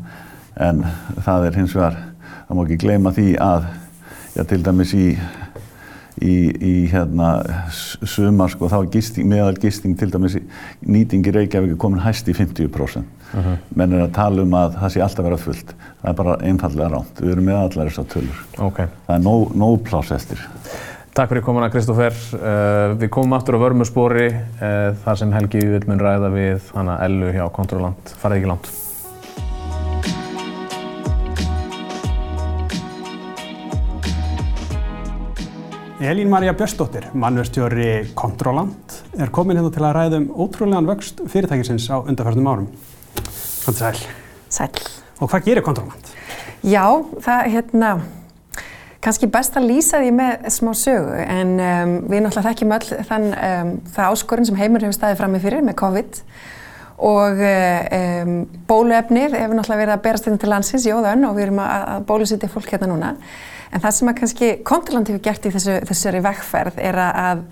En 0.56 0.78
það 1.26 1.42
er 1.50 1.58
hins 1.60 1.74
vegar, 1.76 1.98
það 2.46 2.56
má 2.56 2.62
ekki 2.62 2.78
gleyma 2.80 3.12
því 3.12 3.24
að, 3.44 3.66
já 4.32 4.40
til 4.48 4.58
dæmis 4.64 4.94
í, 4.96 5.08
í, 6.24 6.36
í 6.64 6.72
hérna 6.88 7.28
sumar 8.08 8.48
sko, 8.54 8.70
þá 8.72 8.78
er 8.78 8.88
gisting, 8.96 9.28
meðal 9.28 9.60
gisting 9.60 10.00
til 10.00 10.08
dæmis 10.14 10.38
í 10.40 10.42
nýtingi 10.88 11.34
Reykjavík 11.36 11.76
er 11.76 11.80
komin 11.84 12.00
hæst 12.00 12.32
í 12.32 12.38
50%. 12.38 13.04
Uh 13.28 13.44
-huh. 13.44 13.60
Menn 13.76 13.92
er 13.92 14.06
að 14.06 14.16
tala 14.16 14.48
um 14.48 14.56
að 14.56 14.80
það 14.80 14.94
sé 14.94 15.04
alltaf 15.04 15.28
verið 15.28 15.44
fullt. 15.44 15.74
Það 16.00 16.10
er 16.10 16.18
bara 16.24 16.38
einfallega 16.40 16.88
ránt. 16.88 17.20
Við 17.20 17.32
erum 17.32 17.44
með 17.44 17.60
allar 17.66 17.92
þessar 17.92 18.08
tölur. 18.16 18.40
Okay. 18.56 18.86
Það 19.06 19.16
er 19.16 19.24
nóg, 19.28 19.54
nóg 19.54 19.82
pláss 19.84 20.10
eftir. 20.10 20.40
Takk 21.14 21.32
fyrir 21.32 21.42
komuna 21.46 21.70
Kristófer. 21.72 22.14
Uh, 22.34 22.96
við 22.98 23.10
komum 23.14 23.36
aftur 23.36 23.56
á 23.56 23.62
vörmuspori 23.62 24.28
uh, 24.32 24.92
þar 25.04 25.22
sem 25.22 25.32
Helgi 25.34 25.62
vil 25.64 25.80
mun 25.88 26.02
ræða 26.02 26.28
við 26.34 26.68
hana 26.76 26.98
Ellu 27.06 27.32
hjá 27.34 27.46
Kontrolant. 27.54 28.12
Farið 28.20 28.42
ekki 28.42 28.50
langt. 28.52 28.70
Elín 35.98 36.28
Marja 36.30 36.52
Björnsdóttir, 36.54 37.08
mannverðstjóri 37.18 38.12
Kontrolant, 38.14 39.00
er 39.18 39.32
komin 39.34 39.58
hérna 39.58 39.72
til 39.74 39.82
að 39.82 39.96
ræða 39.96 40.20
um 40.20 40.28
ótrúlegan 40.44 40.86
vöxt 40.86 41.24
fyrirtækisins 41.26 41.88
á 41.90 41.98
undarfærtum 41.98 42.46
árum. 42.46 42.68
Svolítið 43.34 43.80
sæl. 43.82 44.04
Sæl. 44.46 44.86
Og 45.18 45.32
hvað 45.32 45.48
gerir 45.48 45.66
Kontrolant? 45.66 46.12
Já, 46.62 46.86
það 47.18 47.42
er 47.42 47.50
hérna 47.56 47.90
kannski 49.04 49.28
best 49.30 49.56
að 49.58 49.68
lýsa 49.70 50.00
því 50.02 50.12
með 50.18 50.46
smá 50.52 50.70
sögu 50.76 51.18
en 51.22 51.54
um, 51.62 51.92
við 52.10 52.24
náttúrulega 52.24 52.48
þekkjum 52.48 52.74
öll 52.76 53.02
þann 53.10 53.26
um, 53.32 53.72
það 53.94 54.14
áskorun 54.14 54.48
sem 54.48 54.58
heimur 54.58 54.84
hefur 54.84 54.96
staðið 54.96 55.20
fram 55.20 55.34
með 55.36 55.44
fyrir 55.46 55.66
með 55.66 55.78
COVID 55.78 56.20
og 57.08 57.42
um, 57.44 58.32
bóluefnið 58.66 59.36
hefur 59.38 59.54
náttúrulega 59.54 59.84
verið 59.84 59.94
að 59.94 60.04
berast 60.08 60.26
þetta 60.26 60.42
til 60.42 60.50
landsins 60.50 60.88
í 60.88 60.94
óðan 60.94 61.28
og 61.28 61.38
við 61.38 61.46
erum 61.46 61.62
að, 61.62 61.86
að 61.94 62.06
bólusetja 62.10 62.50
fólk 62.50 62.74
hérna 62.74 62.90
núna. 62.90 63.14
En 63.68 63.84
það 63.84 63.94
sem 63.94 64.10
að 64.10 64.18
kannski 64.22 64.52
Konturland 64.66 65.10
hefur 65.12 65.22
gert 65.28 65.46
í 65.46 65.52
þessu, 65.54 65.76
þessari 65.86 66.22
vekkferð 66.24 66.80
er 66.82 66.98
að 67.04 67.44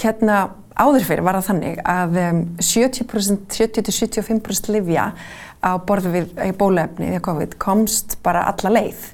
hérna 0.00 0.38
áður 0.74 1.04
fyrir 1.06 1.26
var 1.26 1.36
það 1.38 1.48
þannig 1.50 1.82
að 1.86 2.16
70%, 2.64 3.44
70-75% 3.52 4.72
livja 4.72 5.10
á 5.64 5.70
borðu 5.84 6.14
við 6.14 6.32
bóluefni 6.58 7.10
því 7.10 7.18
að 7.18 7.26
COVID 7.28 7.58
komst 7.62 8.16
bara 8.24 8.46
alla 8.50 8.72
leið 8.78 9.04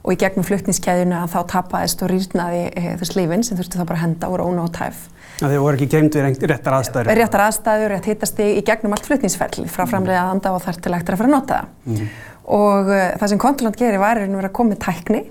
og 0.00 0.14
í 0.14 0.18
gegnum 0.20 0.46
flutningskæðuna 0.48 1.26
þá 1.28 1.38
tapaðist 1.50 2.02
og 2.04 2.10
rýrnaði 2.12 2.62
e, 2.72 2.94
þess 3.02 3.16
lífin 3.18 3.44
sem 3.44 3.58
þurfti 3.58 3.80
þá 3.80 3.84
bara 3.84 3.98
að 3.98 4.04
henda 4.06 4.28
og 4.28 4.34
voru 4.34 4.46
ónótæf. 4.48 5.02
Það 5.40 5.56
voru 5.60 5.78
ekki 5.78 5.88
geimt 5.92 6.16
við 6.16 6.48
réttar 6.50 6.76
aðstæður? 6.78 7.12
Réttar 7.16 7.44
aðstæður, 7.46 7.94
rétt 7.94 8.08
hittast 8.08 8.40
í, 8.40 8.48
í 8.60 8.64
gegnum 8.64 8.96
allt 8.96 9.08
flutningsferli 9.08 9.66
frá 9.72 9.84
framlega 9.88 10.24
að 10.24 10.34
anda 10.34 10.54
og 10.56 10.64
þar 10.64 10.80
til 10.84 10.94
eftir 10.96 11.16
að 11.16 11.22
fara 11.22 11.30
að 11.30 11.36
nota 11.36 11.60
það. 11.60 11.70
Mm. 11.86 12.10
Og 12.56 12.90
uh, 12.90 13.06
það 13.20 13.32
sem 13.32 13.40
Konturland 13.44 13.80
gerir 13.80 14.02
var 14.02 14.20
að 14.20 14.36
vera 14.40 14.52
komið 14.60 14.82
tækni 14.84 15.22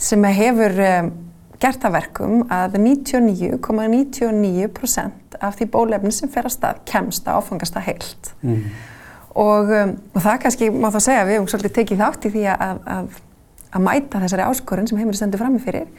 sem 0.00 0.24
hefur 0.36 0.80
um, 0.84 1.12
gert 1.64 1.84
að 1.86 1.96
verkum 1.96 2.40
að 2.52 2.78
99,99% 2.84 3.60
,99 4.34 5.12
af 5.44 5.56
því 5.58 5.68
bólefni 5.72 6.12
sem 6.14 6.30
fer 6.30 6.46
að 6.48 6.56
stað 6.56 6.82
kemst 6.88 7.28
að 7.28 7.40
áfangast 7.40 7.78
að 7.78 7.88
heilt. 7.88 8.32
Mm. 8.44 8.64
Og, 9.34 9.70
um, 9.74 9.94
og 10.14 10.22
það 10.22 10.42
kannski 10.44 10.70
má 10.70 10.88
þá 10.94 11.00
segja 11.02 11.22
að 11.24 11.30
við 11.30 11.38
hefum 11.38 11.48
svolítið 11.50 11.76
tekið 11.80 12.02
þátt 12.04 12.28
í 12.28 12.34
því 12.36 12.44
að, 12.54 12.82
að 12.96 13.08
að 13.74 13.84
mæta 13.84 14.22
þessari 14.22 14.46
áskorun 14.46 14.88
sem 14.88 15.00
heimili 15.00 15.18
stendur 15.18 15.42
fram 15.42 15.56
með 15.56 15.66
fyrir. 15.66 15.90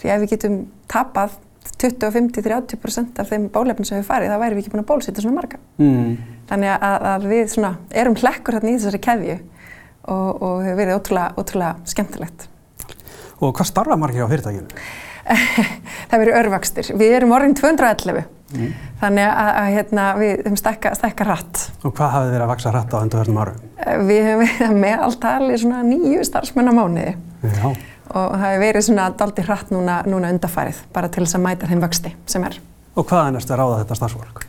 Því 0.00 0.12
ef 0.12 0.22
við 0.22 0.32
getum 0.34 0.58
tapað 0.92 1.36
25-30% 1.82 3.20
af 3.20 3.30
þeim 3.32 3.48
bólefnum 3.52 3.86
sem 3.88 3.98
við 4.00 4.08
farið, 4.08 4.32
þá 4.32 4.42
væri 4.42 4.56
við 4.56 4.62
ekki 4.62 4.72
búin 4.72 4.84
að 4.84 4.90
bólusetja 4.90 5.24
svona 5.24 5.40
marga. 5.40 5.58
Mm. 5.82 6.12
Þannig 6.48 6.72
að, 6.76 7.06
að 7.10 7.26
við 7.32 7.42
svona 7.52 7.72
erum 8.02 8.16
hlekkur 8.20 8.56
hérna 8.56 8.70
í 8.70 8.76
þessari 8.78 9.02
keðju 9.06 9.36
og, 9.36 10.30
og 10.30 10.62
hefur 10.62 10.78
verið 10.78 11.00
ótrúlega, 11.00 11.34
ótrúlega 11.42 11.90
skemmtilegt. 11.92 12.46
Og 13.42 13.52
hvað 13.56 13.70
starfa 13.72 13.98
margir 14.00 14.24
á 14.24 14.30
fyrirtækinu? 14.30 14.86
það 16.10 16.22
verið 16.22 16.38
örvakstir. 16.40 16.92
Við 16.96 17.16
erum 17.18 17.34
orðin 17.36 17.56
211, 17.58 18.24
þannig 19.00 19.26
að, 19.26 19.50
að 19.50 19.68
hérna, 19.74 20.04
við 20.20 20.32
höfum 20.44 20.58
stækka, 20.60 21.26
rætt. 21.26 21.64
Og 21.82 21.94
hvað 21.96 22.12
hafið 22.14 22.28
þið 22.28 22.36
verið 22.36 22.46
að 22.46 22.52
vaksa 22.52 22.72
hratt 22.74 22.94
á 22.94 22.98
undanförnum 23.00 23.40
árum? 23.42 23.58
Við 24.06 24.28
höfum 24.28 24.44
verið 24.44 24.78
meðaltali 24.84 25.58
svona 25.62 25.82
nýju 25.86 26.24
starfsmenn 26.28 26.70
á 26.70 26.74
mánuði 26.76 27.12
Já. 27.42 27.66
og 27.66 28.36
það 28.36 28.46
hefur 28.46 28.64
verið 28.66 28.86
svona 28.88 29.10
daldi 29.18 29.46
hratt 29.48 29.74
núna, 29.74 29.98
núna 30.06 30.32
undarfærið, 30.34 30.80
bara 30.94 31.10
til 31.10 31.26
þess 31.26 31.40
að 31.40 31.46
mæta 31.48 31.70
þeim 31.70 31.84
vöxti 31.84 32.14
sem 32.30 32.46
er. 32.46 32.60
Og 32.96 33.08
hvað 33.08 33.28
er 33.28 33.36
næstu 33.36 33.52
að 33.56 33.62
ráða 33.62 33.82
þetta 33.82 34.00
starfsfólk? 34.00 34.46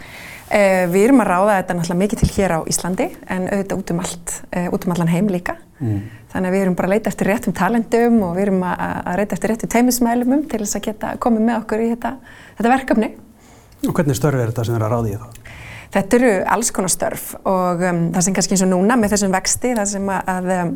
Eh, 0.48 0.86
við 0.88 1.10
erum 1.10 1.20
að 1.20 1.28
ráða 1.34 1.56
þetta 1.58 1.76
náttúrulega 1.76 2.02
mikið 2.06 2.22
til 2.22 2.30
hér 2.38 2.54
á 2.56 2.60
Íslandi 2.72 3.08
en 3.28 3.50
auðvitað 3.50 3.82
út 3.82 3.92
um, 3.92 3.98
allt, 4.00 4.36
eh, 4.56 4.70
út 4.72 4.86
um 4.88 4.94
allan 4.94 5.12
heim 5.12 5.28
líka. 5.28 5.58
Mm. 5.82 5.98
Þannig 6.32 6.48
að 6.48 6.56
við 6.56 6.64
erum 6.64 6.78
bara 6.78 6.88
að 6.88 6.94
leita 6.94 7.12
eftir 7.12 7.28
réttum 7.28 7.56
talendum 7.58 8.22
og 8.24 8.32
við 8.38 8.46
erum 8.46 8.64
að, 8.64 8.84
að 9.12 9.20
leita 9.20 9.36
eftir 9.36 9.52
réttum 9.52 9.72
teimismælumum 9.74 10.46
til 10.48 10.62
þess 10.64 10.80
að 10.80 10.86
geta 10.88 11.12
komið 11.20 11.44
með 11.50 11.60
okkur 11.60 11.84
í 11.84 11.90
þetta, 11.92 12.14
þetta 12.60 12.72
verkefni. 12.72 13.10
Og 13.86 13.94
hvernig 13.94 14.18
störfi 14.18 14.42
er 14.42 14.52
þetta 14.52 14.66
sem 14.66 14.76
þið 14.76 14.80
er 14.80 14.86
að 14.88 14.94
ráði 14.96 15.14
í 15.14 15.18
þá? 15.22 15.56
Þetta 15.94 16.18
eru 16.18 16.32
alls 16.56 16.72
konar 16.76 16.92
störf 16.92 17.28
og 17.48 17.84
um, 17.88 18.00
það 18.16 18.26
sem 18.26 18.36
kannski 18.36 18.56
eins 18.56 18.64
og 18.66 18.72
núna 18.74 18.98
með 19.00 19.14
þessum 19.16 19.36
vexti, 19.36 19.74
það 19.78 19.92
sem 19.94 20.10
að, 20.12 20.32
að, 20.34 20.50
um, 20.56 20.74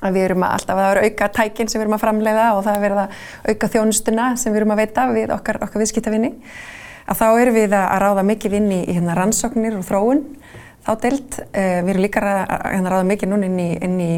að 0.00 0.16
við 0.16 0.26
erum 0.28 0.46
að 0.46 0.54
alltaf 0.58 0.80
að 0.84 1.00
auka 1.02 1.28
tækin 1.38 1.70
sem 1.70 1.78
við 1.78 1.84
erum 1.84 1.96
að 1.98 2.04
framleiða 2.04 2.46
og 2.54 2.62
það 2.64 2.78
er 2.78 2.84
verið 2.84 3.02
að 3.02 3.18
auka 3.50 3.70
þjónustuna 3.74 4.30
sem 4.40 4.54
við 4.54 4.62
erum 4.62 4.74
að 4.74 4.80
veita 4.84 5.06
við 5.10 5.34
okkar, 5.36 5.60
okkar 5.66 5.84
viðskiptavinni, 5.84 6.32
að 7.04 7.20
þá 7.20 7.26
erum 7.42 7.58
við 7.58 7.76
að, 7.76 7.86
ráða 8.04 8.26
mikið 8.30 8.56
inn 8.60 8.70
í, 8.72 8.80
hérna, 8.94 9.18
rannsóknir 9.18 9.76
og 9.76 9.84
þróun 9.90 10.24
þá 10.86 10.92
deilt. 11.04 11.38
Uh, 11.50 11.78
við 11.84 11.92
erum 11.96 12.06
líka 12.06 12.24
að 12.24 12.42
að 12.54 12.90
ráða 12.94 13.08
mikið 13.12 13.34
núna 13.34 13.50
inn 13.50 13.60
í, 13.60 13.70
inn 13.84 14.00
í 14.00 14.12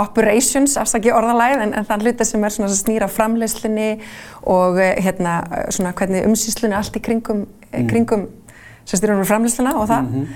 operations, 0.00 0.76
afsaki 0.80 1.12
orðalæð, 1.14 1.60
en, 1.66 1.74
en 1.78 1.84
þann 1.88 2.02
hluta 2.06 2.24
sem 2.26 2.42
er 2.44 2.54
svona 2.54 2.70
að 2.70 2.80
snýra 2.80 3.08
framleiðslunni 3.10 3.90
og 4.50 4.80
eh, 4.82 4.96
hérna 5.04 5.36
svona 5.70 5.92
hvernig 5.96 6.26
umsýslunni 6.28 6.76
allt 6.78 6.96
í 6.98 7.02
kringum, 7.04 7.44
mm. 7.70 7.86
kringum 7.90 8.26
sem 8.84 8.98
styrjum 9.00 9.22
við 9.22 9.30
framleiðsluna 9.30 9.76
og 9.80 9.88
það. 9.92 10.10
Mhm. 10.10 10.34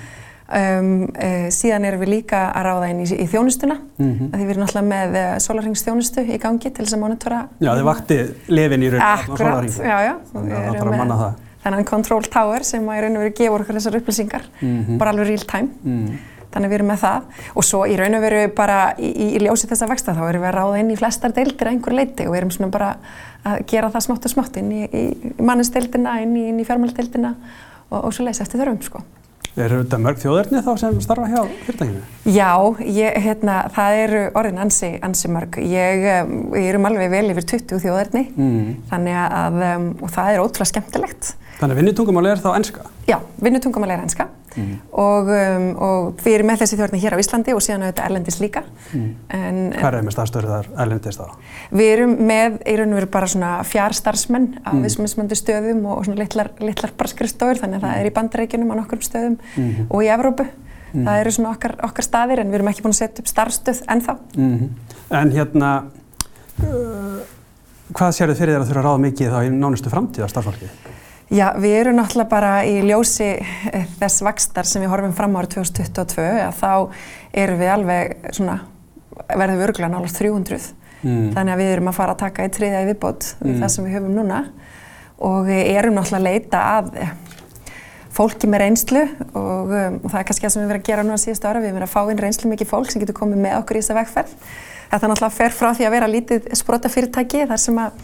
Um, 0.49 1.03
uh, 1.13 1.43
síðan 1.53 1.83
erum 1.85 2.01
við 2.01 2.09
líka 2.09 2.37
að 2.57 2.63
ráða 2.65 2.87
inn 2.89 3.03
í, 3.03 3.05
í 3.05 3.25
þjónustuna, 3.29 3.75
Mhm. 4.01 4.31
því 4.33 4.39
við 4.47 4.53
erum 4.55 4.63
náttúrulega 4.63 4.89
með 4.89 5.17
uh, 5.19 5.35
sólarringsþjónustu 5.45 6.23
í 6.25 6.39
gangi 6.41 6.71
til 6.73 6.85
þess 6.87 6.95
að 6.97 7.03
monitora 7.03 7.41
Já, 7.61 7.69
þið 7.77 7.83
vakti 7.85 8.17
lefin 8.49 8.81
í 8.81 8.89
raun 8.89 9.03
Akkurat, 9.05 9.69
já, 9.77 9.97
já. 10.07 10.15
Þannig 10.33 10.55
að 10.57 10.63
það 10.65 10.79
þarf 10.79 10.89
að 10.89 10.97
manna 10.97 11.19
það. 11.19 11.37
Þennan 11.67 11.85
control 11.91 12.21
tower 12.33 12.65
sem 12.65 12.89
að 12.89 12.97
í 12.97 13.03
raun 13.05 13.19
og 13.19 13.23
veru 13.27 13.35
gefur 13.37 13.65
okkur 13.67 13.77
þessar 13.77 13.99
upplýsingar, 13.99 14.49
Mhm. 14.57 14.97
bara 14.97 15.13
alveg 15.13 15.27
real 15.29 15.45
time. 15.53 15.69
Þannig 16.49 16.65
að 16.65 16.71
við 16.73 16.77
erum 16.79 16.87
með 16.89 17.01
það 17.03 17.43
og 17.61 17.65
svo 17.67 17.83
í 17.85 17.97
raun 17.99 18.17
og 18.17 18.23
veru 18.25 18.39
bara 18.57 18.77
í, 18.97 19.09
í, 19.11 19.27
í 19.37 19.41
ljósi 19.43 19.69
þessa 19.69 19.89
vexta 19.91 20.15
þá 20.17 20.23
erum 20.31 20.41
við 20.41 20.49
að 20.49 20.55
ráða 20.57 20.79
inn 20.81 20.89
í 20.89 20.97
flestar 20.97 21.35
deildir 21.35 21.69
að 21.69 21.75
einhver 21.75 21.97
leiti 21.99 22.25
og 22.25 22.33
við 22.33 22.39
erum 22.41 22.53
svona 22.55 22.71
bara 22.73 22.89
að 23.45 23.61
gera 23.69 23.91
það 23.93 24.05
smátt 24.07 24.25
og 24.25 24.33
smátt 24.33 24.57
inn 24.57 24.71
í, 24.73 24.81
í, 24.89 25.05
manninsdeildina, 25.37 26.17
inn 26.25 26.33
í, 26.39 26.47
í 26.49 26.65
fjármáldeildina 26.65 27.35
og, 27.91 27.99
og 28.01 28.11
svo 28.15 28.25
leiðis 28.25 28.41
eftir 28.47 28.63
þörfum 28.63 28.81
sko. 28.87 29.03
Er 29.59 29.73
þetta 29.73 29.97
mörg 29.99 30.19
þjóðerni 30.21 30.61
þá 30.63 30.69
sem 30.79 30.99
starfa 31.03 31.27
hjá 31.27 31.39
fyrirtækinu? 31.65 32.01
Já, 32.31 32.49
ég, 32.85 33.17
hérna, 33.25 33.55
það 33.75 33.97
eru 34.05 34.21
orðin 34.39 34.61
ansi, 34.63 34.91
ansi 35.03 35.31
mörg. 35.33 35.57
Ég, 35.65 36.05
um, 36.21 36.35
ég 36.55 36.69
erum 36.69 36.85
alveg 36.87 37.11
vel 37.11 37.25
yfir 37.33 37.47
20 37.57 37.81
þjóðerni 37.83 38.25
Mm. 38.39 38.75
þannig 38.91 39.17
að 39.19 39.61
um, 39.73 39.87
og 40.05 40.13
það 40.15 40.31
er 40.33 40.43
ótrúlega 40.45 40.71
skemmtilegt. 40.71 41.33
Þannig 41.59 41.75
að 41.75 41.81
vinnutungumáli 41.81 42.31
er 42.31 42.43
þá 42.45 42.51
enska? 42.55 42.85
Já, 43.09 43.17
vinnutungumál 43.41 43.91
er 43.97 44.05
enska 44.49 44.99
og, 44.99 45.31
um, 45.33 45.67
og 45.85 46.23
við 46.23 46.37
erum 46.37 46.49
með 46.51 46.63
þessi 46.63 46.79
þjóðarni 46.79 47.01
hér 47.03 47.15
á 47.15 47.21
Íslandi 47.23 47.55
og 47.55 47.63
síðan 47.63 47.85
auðvitað 47.85 48.09
erlendis 48.09 48.39
líka. 48.41 48.63
En, 48.93 49.59
Hvað 49.75 49.99
er 49.99 50.07
með 50.07 50.15
staðstöru 50.15 50.51
þar 50.53 50.71
erlendist 50.85 51.21
þá? 51.21 51.51
Við 51.79 51.91
erum 51.93 52.15
með, 52.29 52.57
í 52.65 52.77
raun 52.79 52.95
og 52.95 52.99
veru 53.01 53.11
bara 53.13 53.29
svona 53.29 53.51
fjarstarfsmenn 53.67 54.49
á 54.65 54.71
mm. 54.73 54.81
vissmjöndi 54.87 55.39
stöðum 55.39 55.85
og 55.89 56.03
svona 56.07 56.23
litlar, 56.23 56.51
litlar 56.63 56.95
bara 56.97 57.13
skrifstofur 57.13 57.61
þannig 57.61 57.79
að 57.79 57.87
það 57.87 58.01
er 58.01 58.09
í 58.09 58.15
bandarækjunum 58.17 58.73
á 58.73 58.79
nokkrum 58.81 59.05
stöðum 59.05 59.39
og 59.87 60.03
í 60.03 60.11
Evrópu. 60.11 60.49
Það 60.89 61.19
eru 61.21 61.33
svona 61.35 61.53
okkar, 61.53 61.75
okkar 61.85 62.05
staðir 62.05 62.41
en 62.41 62.49
við 62.49 62.59
erum 62.59 62.71
ekki 62.71 62.81
búin 62.81 62.95
að 62.95 63.03
setja 63.03 63.21
upp 63.21 63.29
starfstöð 63.29 63.83
ennþá. 63.93 64.15
Mm 64.35 64.87
En 65.09 65.31
hérna, 65.33 65.69
uh, 66.61 67.21
hvað 67.97 68.11
sér 68.13 68.29
þið 68.29 68.41
fyrir 68.41 68.53
þér 68.53 68.61
að 68.61 68.67
þurfa 68.69 68.81
að 68.81 68.85
ráða 68.85 69.01
mikið 69.07 69.31
þá 69.33 69.39
í 69.41 69.53
nánustu 69.55 69.89
framtíð 69.89 70.25
á 70.25 70.29
starfsfólki? 70.29 70.69
Já, 71.29 71.45
við 71.61 71.75
erum 71.77 71.99
náttúrulega 71.99 72.31
bara 72.31 72.51
í 72.65 72.79
ljósi 72.87 73.29
eh, 73.37 73.85
þess 73.99 74.23
vakstar 74.25 74.65
sem 74.65 74.81
við 74.81 74.89
horfum 74.93 75.13
fram 75.17 75.37
árið 75.37 75.59
2022 75.59 76.27
að 76.47 76.57
þá 76.57 76.71
erum 77.43 77.61
við 77.61 77.73
alveg 77.75 78.15
svona, 78.33 78.57
verðum 79.29 79.59
við 79.59 79.65
örgulega 79.67 79.91
náttúrulega 79.93 80.17
300. 80.17 80.69
Mm. 80.99 81.27
Þannig 81.35 81.53
að 81.53 81.61
við 81.61 81.73
erum 81.75 81.91
að 81.91 81.97
fara 81.99 82.15
að 82.15 82.21
taka 82.25 82.47
í 82.47 82.53
triðja 82.57 82.83
í 82.83 82.89
viðbót 82.89 83.27
við 83.39 83.61
það 83.61 83.73
sem 83.75 83.85
við 83.85 83.95
höfum 83.95 84.15
núna 84.17 84.39
og 85.29 85.51
erum 85.53 85.95
náttúrulega 85.95 86.19
að 86.19 86.25
leita 86.27 86.63
að 86.79 86.89
eh, 87.03 87.13
fólki 88.19 88.49
með 88.49 88.63
reynslu 88.65 89.03
og, 89.37 89.69
um, 89.69 89.99
og 90.01 90.09
það 90.09 90.19
er 90.19 90.27
kannski 90.27 90.45
það 90.45 90.53
sem 90.53 90.63
við 90.63 90.71
verðum 90.71 90.81
að 90.81 90.89
gera 90.89 91.05
núna 91.05 91.21
síðustu 91.21 91.49
ára. 91.49 91.61
Við 91.63 91.71
erum 91.71 91.85
að 91.85 91.93
fá 91.93 92.01
inn 92.11 92.21
reynslu 92.23 92.51
mikið 92.51 92.71
fólk 92.71 92.91
sem 92.91 93.03
getur 93.03 93.17
komið 93.19 93.43
með 93.45 93.57
okkur 93.61 93.79
í 93.79 93.83
þessa 93.83 93.97
vegferð. 93.99 94.33
Þetta 94.89 95.09
náttúrulega 95.11 95.35
fer 95.37 95.55
frá 95.55 95.69
því 95.77 95.87
að 95.87 95.93
vera 95.95 96.09
lítið 96.09 96.49
sprota 96.57 96.91
fyrirtæki 96.91 97.45
þar 97.49 97.61
sem 97.61 97.79
að, 97.79 97.99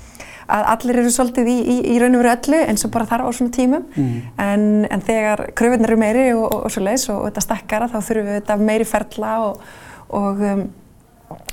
að 0.52 0.70
allir 0.74 1.00
eru 1.02 1.12
svolítið 1.14 1.50
í, 1.50 1.58
í, 1.62 1.76
í 1.96 1.98
raun 2.02 2.18
og 2.18 2.24
veru 2.24 2.34
öllu 2.36 2.62
eins 2.70 2.86
og 2.86 2.94
bara 2.94 3.08
þarf 3.10 3.30
á 3.30 3.32
svona 3.38 3.56
tímum. 3.56 3.86
En, 4.42 4.86
en 4.90 5.06
þegar 5.06 5.48
kröfunar 5.58 5.92
eru 5.92 6.00
meiri 6.02 6.26
og, 6.36 6.46
og, 6.48 6.66
og 6.68 6.74
svo 6.74 6.86
leiðis 6.86 7.10
og, 7.14 7.24
þetta 7.30 7.46
stekkara 7.46 7.90
þá 7.92 8.00
þurfum 8.00 8.30
við 8.30 8.40
þetta 8.40 8.60
meiri 8.62 8.90
ferla 8.90 9.34
og, 9.48 9.66
og 10.22 10.46
um, 10.52 10.64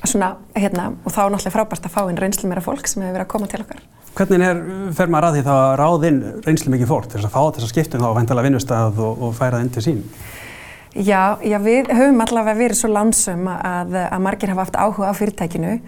svona, 0.05 0.35
hérna, 0.59 0.91
og 1.03 1.15
þá 1.15 1.25
er 1.25 1.35
náttúrulega 1.35 1.57
frábært 1.57 1.89
að 1.89 1.97
fá 1.97 2.03
inn 2.05 2.21
reynslu 2.21 2.51
meira 2.51 2.65
fólk 2.65 2.89
sem 2.91 3.03
hefur 3.03 3.17
verið 3.17 3.27
að 3.27 3.33
koma 3.33 3.51
til 3.51 3.63
okkar. 3.65 3.83
Hvernig 4.13 4.45
er, 4.45 4.59
fer 4.93 5.09
maður 5.09 5.31
að 5.31 5.37
því 5.39 5.43
þá 5.47 5.53
að 5.57 5.75
ráða 5.81 6.09
inn 6.11 6.23
reynslu 6.45 6.73
mikið 6.75 6.91
fólk 6.91 7.09
til 7.09 7.17
þess 7.17 7.31
að 7.31 7.37
fá 7.37 7.57
þessa 7.57 7.71
skiptum 7.71 8.03
þá 8.03 8.09
að 8.11 8.17
væntalega 8.19 8.49
vinnustað 8.51 9.01
og, 9.01 9.23
og 9.25 9.37
færa 9.39 9.57
það 9.57 9.65
inn 9.65 9.73
til 9.73 9.85
sín? 9.87 10.03
Já, 10.93 11.39
já, 11.41 11.57
við 11.65 11.89
höfum 11.89 12.21
allavega 12.21 12.59
verið 12.59 12.77
svo 12.83 12.91
lánsum 12.93 13.47
að, 13.49 13.95
að 14.05 14.19
margir 14.21 14.53
hafa 14.53 14.67
haft 14.67 14.77
áhuga 14.77 15.09
á 15.09 15.17
fyrirtækinu, 15.17 15.79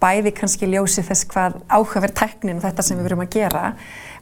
bæði 0.00 0.32
kannski 0.36 0.68
ljósi 0.70 1.04
þess 1.06 1.26
hvað 1.30 1.58
áhugaverð 1.68 2.16
tæknin 2.20 2.58
og 2.58 2.64
þetta 2.64 2.84
sem 2.86 2.98
við 2.98 3.08
verum 3.08 3.24
að 3.24 3.34
gera 3.36 3.64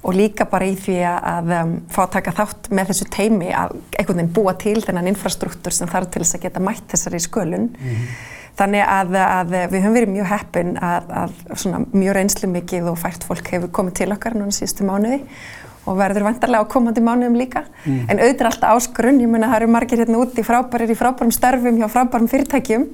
og 0.02 0.14
líka 0.14 0.46
bara 0.50 0.66
í 0.68 0.74
því 0.78 0.96
að 1.10 1.52
um, 1.58 1.76
fá 1.90 2.00
að 2.04 2.14
taka 2.16 2.34
þátt 2.38 2.70
með 2.74 2.90
þessu 2.92 3.06
teimi 3.14 3.50
að 3.50 3.76
einhvern 3.98 4.20
veginn 4.20 4.34
búa 4.34 4.54
til 4.58 4.78
þennan 4.84 5.10
infrastruktúr 5.10 5.74
sem 5.74 5.90
þarf 5.90 6.10
til 6.14 6.22
þess 6.22 6.38
að 6.38 6.44
geta 6.46 6.62
mætt 6.62 6.84
þessari 6.92 7.22
skölun. 7.22 7.70
Þannig 8.58 8.82
að, 8.90 9.14
að 9.22 9.52
við 9.54 9.84
höfum 9.84 9.94
verið 9.94 10.12
mjög 10.16 10.30
heppin 10.32 10.72
að, 10.82 11.10
að 11.20 11.34
svona 11.62 11.84
mjög 11.92 12.16
reynslu 12.16 12.50
mikið 12.50 12.90
og 12.90 12.98
fært 12.98 13.26
fólk 13.26 13.50
hefur 13.54 13.70
komið 13.74 13.98
til 14.00 14.08
okkar 14.14 14.34
núna 14.38 14.54
síðustu 14.54 14.86
mánuði 14.86 15.20
og 15.88 15.96
verður 15.98 16.26
vantarlega 16.26 16.66
á 16.66 16.72
komandi 16.72 17.02
mánuðum 17.04 17.38
líka. 17.38 17.62
En 18.10 18.18
auðvitað 18.18 18.42
er 18.42 18.50
alltaf 18.50 18.74
áskorun, 18.76 19.22
ég 19.22 19.30
meina 19.30 19.48
það 19.48 19.62
eru 19.62 19.70
margir 19.72 20.02
hérna 20.02 20.20
úti 20.20 20.44
frábærir 20.44 20.90
í 20.92 20.98
frábærum 20.98 21.32
störfum 21.32 21.78
hjá 21.78 21.86
frábærum 21.88 22.28
fyrirtækjum 22.28 22.84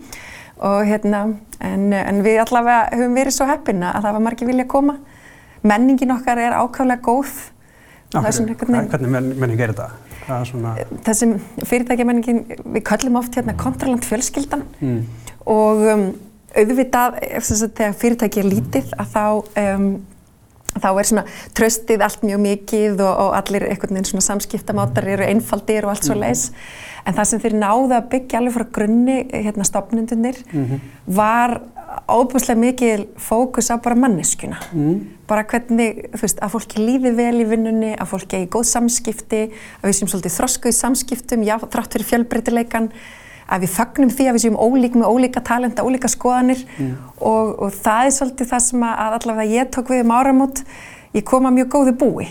og 0.59 0.85
hérna, 0.87 1.25
en, 1.61 1.93
en 1.93 2.23
við 2.25 2.39
allavega 2.45 2.91
höfum 2.95 3.15
verið 3.19 3.35
svo 3.37 3.47
heppin 3.51 3.83
að 3.83 4.03
það 4.05 4.13
var 4.19 4.25
margir 4.29 4.47
vilja 4.51 4.67
koma. 4.71 4.97
Menningin 5.65 6.13
okkar 6.15 6.39
er 6.39 6.53
ákvæmlega 6.61 7.01
góð. 7.03 7.33
Veginn- 8.15 8.89
Hvernig 8.93 9.11
men, 9.11 9.33
menning 9.41 9.61
er 9.61 9.73
þetta? 9.73 9.91
Svona... 10.47 10.75
Þessum 11.05 11.33
fyrirtækjamenningin, 11.69 12.45
við 12.77 12.83
köllum 12.87 13.17
oft 13.21 13.35
hérna 13.37 13.57
kontraland 13.61 14.05
fjölskyldan 14.07 14.63
Mm. 14.81 15.01
og 15.47 15.83
um, 15.93 16.05
auðvitað 16.57 17.19
sem 17.43 17.57
sagt, 17.59 17.75
þegar 17.81 17.97
fyrirtæki 18.01 18.41
er 18.41 18.47
lítið 18.49 18.95
að 19.03 19.11
þá, 19.13 19.25
um, 19.75 19.89
þá 20.81 20.89
er 20.93 21.11
svona 21.11 21.27
tröstið 21.57 22.05
allt 22.05 22.25
mjög 22.27 22.43
mikið 22.45 23.05
og, 23.05 23.13
og 23.27 23.37
allir 23.39 23.69
einhvern 23.69 23.97
veginn 23.97 24.11
svona 24.11 24.27
samskiptamátar 24.29 25.09
eru 25.17 25.29
einfaldir 25.29 25.87
og 25.87 25.95
allt 25.95 26.09
svo 26.09 26.19
leis 26.19 26.51
en 27.05 27.17
það 27.17 27.31
sem 27.31 27.43
þeir 27.45 27.57
náðu 27.61 27.97
að 27.99 28.11
byggja 28.15 28.41
alveg 28.41 28.57
frá 28.57 28.67
grunni 28.79 29.17
hérna 29.33 29.67
stopnundunir 29.69 30.41
var 31.07 31.61
óbúslega 32.11 32.59
mikið 32.59 33.05
fókus 33.21 33.71
á 33.71 33.79
bara 33.79 33.99
manneskuna 33.99 34.59
bara 35.29 35.45
hvernig, 35.49 36.09
þú 36.13 36.21
veist, 36.21 36.41
að 36.43 36.53
fólki 36.53 36.81
lífi 36.83 37.13
vel 37.17 37.41
í 37.41 37.47
vinnunni, 37.49 37.93
að 37.97 38.11
fólki 38.11 38.41
eigi 38.41 38.51
góð 38.53 38.67
samskipti 38.69 39.43
að 39.81 39.87
við 39.89 39.99
séum 39.99 40.11
svolítið 40.13 40.35
þroskuð 40.39 40.75
samskiptum 40.77 41.45
já, 41.47 41.57
þrátt 41.63 41.95
fyrir 41.95 42.09
fjölbreytileikan 42.11 42.91
að 43.49 43.65
við 43.67 43.73
fagnum 43.75 44.11
því 44.13 44.27
að 44.29 44.37
við 44.37 44.45
séum 44.47 44.59
ólík 44.61 44.99
með 44.99 45.13
ólíka 45.13 45.45
talenta, 45.45 45.85
ólíka 45.85 46.11
skoðanir. 46.13 46.65
Og, 47.21 47.55
og 47.67 47.71
það 47.77 48.09
er 48.09 48.17
svolítið 48.19 48.51
það 48.51 48.67
sem 48.67 48.85
að 48.89 49.17
allavega 49.21 49.53
ég 49.53 49.73
tók 49.75 49.93
við 49.93 50.05
um 50.05 50.15
áramót. 50.17 50.65
Ég 51.15 51.23
kom 51.29 51.47
að 51.47 51.57
mjög 51.61 51.69
góðu 51.71 51.95
búi 51.99 52.29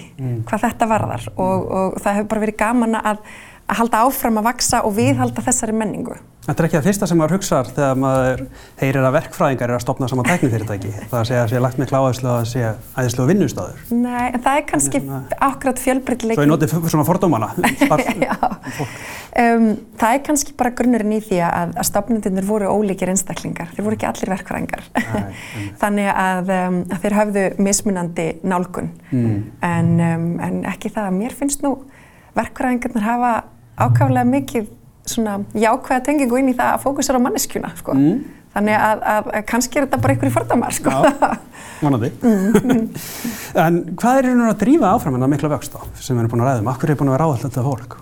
hvað 0.49 0.65
þetta 0.65 0.89
varðar. 0.91 1.27
Og, 1.37 1.67
og 1.71 1.99
það 2.03 2.17
hefur 2.17 2.31
bara 2.33 2.43
verið 2.43 2.59
gaman 2.59 2.97
að, 2.99 3.21
að 3.69 3.79
halda 3.81 4.03
áfram 4.07 4.39
að 4.41 4.47
vaksa 4.51 4.83
og 4.87 4.95
viðhalda 4.97 5.43
þessari 5.45 5.75
menningu. 5.77 6.19
Þetta 6.43 6.59
er 6.59 6.65
ekki 6.67 6.75
það 6.75 6.87
fyrsta 6.89 7.07
sem 7.07 7.19
maður 7.21 7.33
hugsaðar 7.37 7.67
þegar 7.71 7.99
maður 8.03 8.41
heyrir 8.81 9.05
að 9.07 9.13
verkfræðingar 9.15 9.71
er 9.71 9.77
að 9.77 9.83
stopna 9.85 10.09
saman 10.11 10.25
tæknifyrirtæki. 10.27 10.89
Það 11.11 11.19
að 11.21 11.27
segja 11.29 11.43
að 11.43 11.51
sé 11.53 11.61
lagt 11.63 11.77
með 11.79 11.87
kláðislu 11.93 12.31
að 12.33 12.47
sé 12.49 12.63
æðislu 12.99 13.27
vinnustáður. 13.29 13.85
Nei, 13.95 14.25
en 14.25 14.43
það 14.43 14.57
er 14.59 14.65
kannski 14.73 15.01
akkurat 15.47 15.79
fjölbreytileiki. 15.79 16.35
Svo 16.35 16.43
ég 16.43 16.51
notið 16.51 16.75
svona 16.91 17.07
fordómana. 17.07 17.53
Um, 19.33 19.63
það 19.97 20.11
er 20.13 20.19
kannski 20.27 20.53
bara 20.53 20.69
grunnurinn 20.77 21.15
í 21.15 21.17
því 21.25 21.39
að, 21.41 21.71
að 21.81 21.87
stopnendunir 21.87 22.45
voru 22.45 22.67
ólíkir 22.69 23.09
einstaklingar. 23.09 23.71
Þeir 23.73 23.85
voru 23.87 23.97
ekki 23.97 24.05
allir 24.05 24.29
verkfræðingar. 24.29 24.83
Þannig 25.81 26.09
að, 26.11 26.51
um, 26.53 26.77
að 26.85 27.01
þeir 27.01 27.15
hafðu 27.17 27.45
mismunandi 27.65 28.27
nálgun. 28.45 28.91
Mm. 29.09 29.39
En, 29.65 29.89
um, 30.05 30.27
en 30.37 30.61
ekki 30.69 30.93
það 30.93 31.09
að 31.09 31.17
mér 31.17 31.33
finnst 31.39 31.65
nú 31.65 31.73
verkfræðingarnir 32.37 33.07
hafa 33.07 33.33
ákaflega 33.77 34.23
mikið 34.29 34.71
svona 35.09 35.39
jákvæða 35.57 36.05
tengingu 36.05 36.39
inn 36.39 36.53
í 36.53 36.55
það 36.57 36.77
að 36.77 36.85
fókusera 36.85 37.19
á 37.19 37.25
manneskjuna 37.25 37.73
sko. 37.79 37.95
Mm. 37.97 38.23
Þannig 38.53 38.77
að, 38.77 39.03
að, 39.09 39.29
kannski 39.49 39.79
er 39.79 39.87
þetta 39.87 39.99
bara 40.03 40.13
einhverju 40.13 40.33
fordamar 40.35 40.75
sko. 40.77 40.93
Já, 40.93 41.35
vonandi. 41.81 42.13
Mm. 42.23 42.85
en 43.59 43.77
hvað 43.99 44.17
er 44.19 44.27
hérna 44.29 44.47
að 44.53 44.61
drífa 44.63 44.93
áfram 44.95 45.17
en 45.17 45.25
það 45.25 45.31
mikla 45.33 45.49
vöxt 45.51 45.75
á 45.75 45.81
sem 45.99 46.15
við 46.15 46.23
erum 46.23 46.31
búin 46.31 46.43
að 46.43 46.49
ræða 46.49 46.61
um? 46.63 46.69
Akkur 46.71 46.93
er 46.93 46.97
búin 46.99 47.11
að 47.11 47.15
vera 47.17 47.27
áhald 47.27 47.43
þetta 47.43 47.63
fólk? 47.65 47.97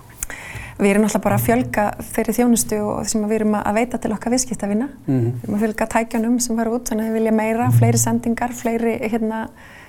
Við 0.82 0.92
erum 0.92 1.04
náttúrulega 1.06 1.26
bara 1.26 1.38
að 1.38 1.46
fjölga 1.46 1.84
þeirri 2.12 2.36
þjónustu 2.38 2.78
og 2.82 3.10
sem 3.10 3.26
við 3.26 3.38
erum 3.40 3.58
að 3.60 3.76
veita 3.78 4.00
til 4.02 4.14
okkar 4.16 4.34
viðskiptavina. 4.34 4.88
Mm. 5.06 5.28
Við 5.34 5.44
erum 5.46 5.58
að 5.58 5.66
fjölga 5.66 5.88
tækjanum 5.96 6.38
sem 6.42 6.62
var 6.62 6.72
út, 6.72 6.88
þannig 6.90 7.06
að 7.06 7.12
við 7.12 7.20
vilja 7.20 7.34
meira, 7.38 7.68
fleiri 7.76 8.02
sendingar, 8.02 8.56
fleiri 8.58 8.96
hérna, 9.12 9.44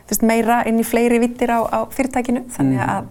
veist, 0.09 0.25
meira 0.27 0.63
inn 0.69 0.81
í 0.81 0.87
fleiri 0.87 1.21
vittir 1.23 1.53
á, 1.53 1.61
á 1.67 1.79
fyrirtækinu 1.93 2.45
þannig 2.57 2.81
mhm. 2.81 2.91
að, 2.97 3.05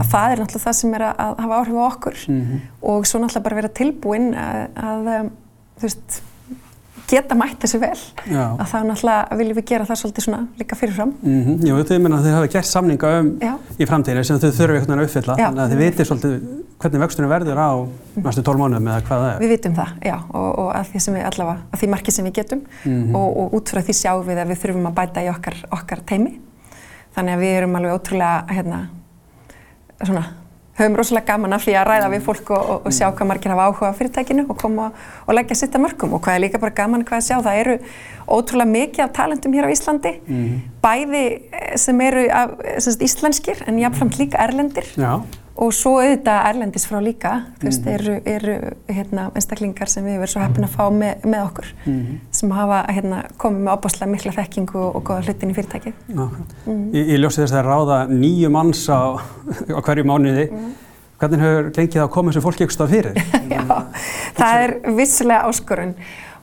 að 0.00 0.12
það 0.12 0.34
er 0.34 0.42
náttúrulega 0.42 0.66
það 0.66 0.78
sem 0.80 0.94
er 0.98 1.06
að, 1.08 1.24
að 1.24 1.42
hafa 1.44 1.58
áhrif 1.62 1.80
á 1.80 1.84
okkur 1.88 2.20
mm 2.28 2.40
-hmm. 2.40 2.68
og 2.92 3.06
svo 3.06 3.20
náttúrulega 3.22 3.48
bara 3.48 3.60
vera 3.62 3.74
tilbúinn 3.80 4.30
að, 4.34 4.62
að 4.90 5.10
um, 5.14 5.32
veist, 5.82 6.22
geta 7.10 7.36
mætt 7.36 7.60
þessu 7.64 7.80
vel 7.82 8.00
Já. 8.30 8.44
að 8.56 8.66
þá 8.70 8.76
náttúrulega 8.88 9.38
viljum 9.38 9.58
við 9.58 9.66
gera 9.70 9.88
það 9.88 10.00
svolítið 10.00 10.26
svona 10.26 10.42
líka 10.60 10.78
fyrirfram 10.78 11.12
mm 11.20 11.42
-hmm. 11.44 11.66
Jú, 11.68 11.82
þau 11.84 11.98
menna 11.98 12.18
að 12.18 12.24
þau 12.28 12.34
hafa 12.38 12.52
gert 12.54 12.70
samninga 12.70 13.12
um 13.20 13.30
Já. 13.40 13.54
Í 13.78 13.88
framtíðinu 13.88 14.24
sem 14.26 14.38
þau 14.38 14.50
þurfu 14.50 14.76
einhvern 14.78 14.92
veginn 14.92 15.02
að 15.02 15.08
uppfylla 15.08 15.36
Já. 15.38 15.46
þannig 15.46 15.62
að 15.64 15.72
þið 15.72 15.82
veitir 15.82 16.08
svolítið 16.08 16.34
hvernig 16.84 17.02
vöxtunum 17.04 17.32
verður 17.32 17.60
á 17.60 17.70
næstu 18.24 18.44
tól 18.44 18.56
mánuðum 18.60 18.90
eða 18.90 19.04
hvað 19.08 19.24
það 19.24 19.30
er 19.30 19.42
Við 19.42 19.52
vitum 19.54 19.76
það, 19.78 19.92
já, 20.04 20.16
og, 20.30 20.48
og 20.62 20.70
að 20.74 20.90
því 20.92 21.02
sem 21.04 21.16
við 21.18 21.26
allavega 21.30 21.56
að 21.70 21.82
því 21.82 21.90
marki 21.94 22.14
sem 22.14 22.28
við 22.28 22.36
getum 22.38 22.62
mm 22.64 22.94
-hmm. 22.94 23.18
og, 23.18 23.36
og 23.42 23.56
út 23.58 23.72
frá 23.74 23.80
því 23.82 23.96
sjáum 24.00 24.26
við 24.28 24.42
að 24.42 24.52
við 24.52 24.60
þurfum 24.64 24.90
að 24.90 24.96
bæta 25.00 25.24
í 25.24 25.30
okkar, 25.32 25.58
okkar 25.70 26.04
teimi 26.06 26.38
þannig 27.14 27.34
að 27.34 27.44
við 27.44 27.58
erum 27.58 27.76
alveg 27.78 27.94
ótrúlega 27.94 28.44
hérna, 28.50 28.80
svona, 30.02 30.24
höfum 30.78 30.96
rosalega 30.98 31.26
gaman 31.32 31.52
af 31.56 31.64
því 31.64 31.76
að 31.78 31.86
ræða 31.90 32.08
við 32.14 32.24
fólk 32.26 32.50
og, 32.50 32.64
og, 32.70 32.80
og 32.88 32.94
sjá 32.94 33.06
hvað 33.10 33.30
margir 33.30 33.54
hafa 33.54 33.68
áhuga 33.68 33.90
á 33.94 33.98
fyrirtækinu 33.98 34.46
og 34.48 34.58
koma 34.58 34.88
og 35.26 35.38
leggja 35.38 35.58
sitt 35.60 35.76
að 35.76 35.84
mörgum 35.86 36.16
og 36.16 36.24
hvað 36.24 36.38
er 36.38 36.44
líka 36.46 36.62
bara 36.62 36.74
gaman 36.74 37.06
hvað 37.06 37.20
að 37.20 37.28
sjá, 37.28 37.36
það 37.46 37.60
eru 37.62 37.76
ótrúlega 38.26 38.72
mikið 38.72 39.04
af 39.04 39.14
talentum 39.14 39.54
hér 39.54 39.68
á 39.68 39.74
Íslandi. 39.74 40.14
Mm 40.26 40.42
-hmm. 40.42 40.58
bæði 40.82 41.24
eh, 41.52 41.76
sem 41.76 42.00
eru 42.00 42.28
af, 42.30 42.50
sem 42.78 42.92
íslenskir 43.00 43.64
en 43.66 43.78
jáfnframt 43.78 44.18
líka 44.18 44.38
erlendir. 44.38 44.86
Já 44.96 45.22
og 45.54 45.70
svo 45.74 45.92
auðvitað 46.00 46.46
erlendis 46.48 46.86
frá 46.88 46.96
líka 47.02 47.32
þú 47.60 47.68
veist, 47.68 47.84
mhm. 47.84 47.92
eru, 47.94 48.14
eru 48.26 48.54
hérna, 48.90 49.26
einstaklingar 49.38 49.90
sem 49.90 50.06
við 50.06 50.18
verðum 50.18 50.32
svo 50.32 50.42
heppin 50.42 50.66
að 50.66 50.72
fá 50.74 50.84
með, 50.90 51.26
með 51.30 51.44
okkur 51.44 51.68
mm 51.74 51.92
-hmm. 51.92 52.16
sem 52.30 52.50
hafa 52.50 52.80
hérna, 52.88 53.20
komið 53.38 53.60
með 53.60 53.74
opbáslega 53.76 54.10
mikla 54.10 54.32
þekkingu 54.32 54.78
og, 54.78 54.96
og 54.96 55.04
goða 55.04 55.22
hlutin 55.28 55.50
í 55.50 55.54
fyrirtækið 55.54 55.92
mm 56.08 56.28
-hmm. 56.66 56.94
Ég 56.94 57.18
ljósi 57.18 57.42
þess 57.42 57.52
að 57.52 57.66
ráða 57.66 57.98
nýju 58.08 58.50
manns 58.50 58.88
á, 58.90 59.14
á 59.70 59.80
hverju 59.80 60.04
mánuði 60.04 60.50
mm 60.50 60.58
-hmm. 60.58 60.72
hvernig 61.18 61.40
hefur 61.40 61.70
gengið 61.70 62.02
að 62.02 62.10
koma 62.10 62.30
þessu 62.30 62.42
fólki 62.42 62.64
ykkur 62.64 62.74
stað 62.74 62.90
fyrir? 62.90 63.14
Já, 63.54 63.62
það 64.34 64.62
er 64.62 64.96
vissulega 64.96 65.46
áskorun 65.48 65.94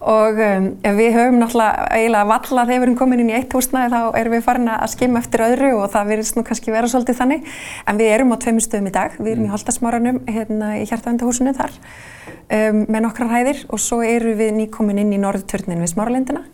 og 0.01 0.39
um, 0.41 0.67
við 0.97 1.11
höfum 1.13 1.37
náttúrulega 1.37 1.85
eiginlega 1.93 2.29
valla 2.31 2.63
þegar 2.65 2.79
við 2.79 2.85
erum 2.87 2.95
komin 2.97 3.21
inn 3.21 3.29
í 3.29 3.35
eitt 3.37 3.53
húsnaði 3.53 3.91
þá 3.93 4.17
erum 4.21 4.33
við 4.33 4.45
farin 4.47 4.71
að 4.73 4.87
skimma 4.95 5.21
eftir 5.21 5.43
öðru 5.45 5.69
og 5.77 5.91
það 5.93 6.09
verðist 6.09 6.37
nú 6.37 6.45
kannski 6.47 6.73
vera 6.73 6.89
svolítið 6.89 7.19
þannig. 7.19 7.51
En 7.85 8.01
við 8.01 8.13
erum 8.15 8.33
á 8.33 8.41
tveimur 8.41 8.65
stöðum 8.65 8.89
í 8.89 8.95
dag, 8.95 9.19
við 9.19 9.35
erum 9.35 9.45
í 9.45 9.49
mm. 9.49 9.53
Holtasmáranum 9.53 10.17
hérna 10.25 10.71
í 10.79 10.87
hjartavendahúsinu 10.89 11.53
þar 11.57 11.75
um, 11.77 12.81
með 12.87 13.05
nokkra 13.05 13.29
hæðir. 13.29 13.61
Og 13.69 13.83
svo 13.83 14.01
eru 14.05 14.33
við 14.39 14.55
nýkomin 14.57 15.03
inn 15.03 15.13
í 15.13 15.21
norðutörnin 15.21 15.83
við 15.85 15.93
Smáralindina 15.93 16.47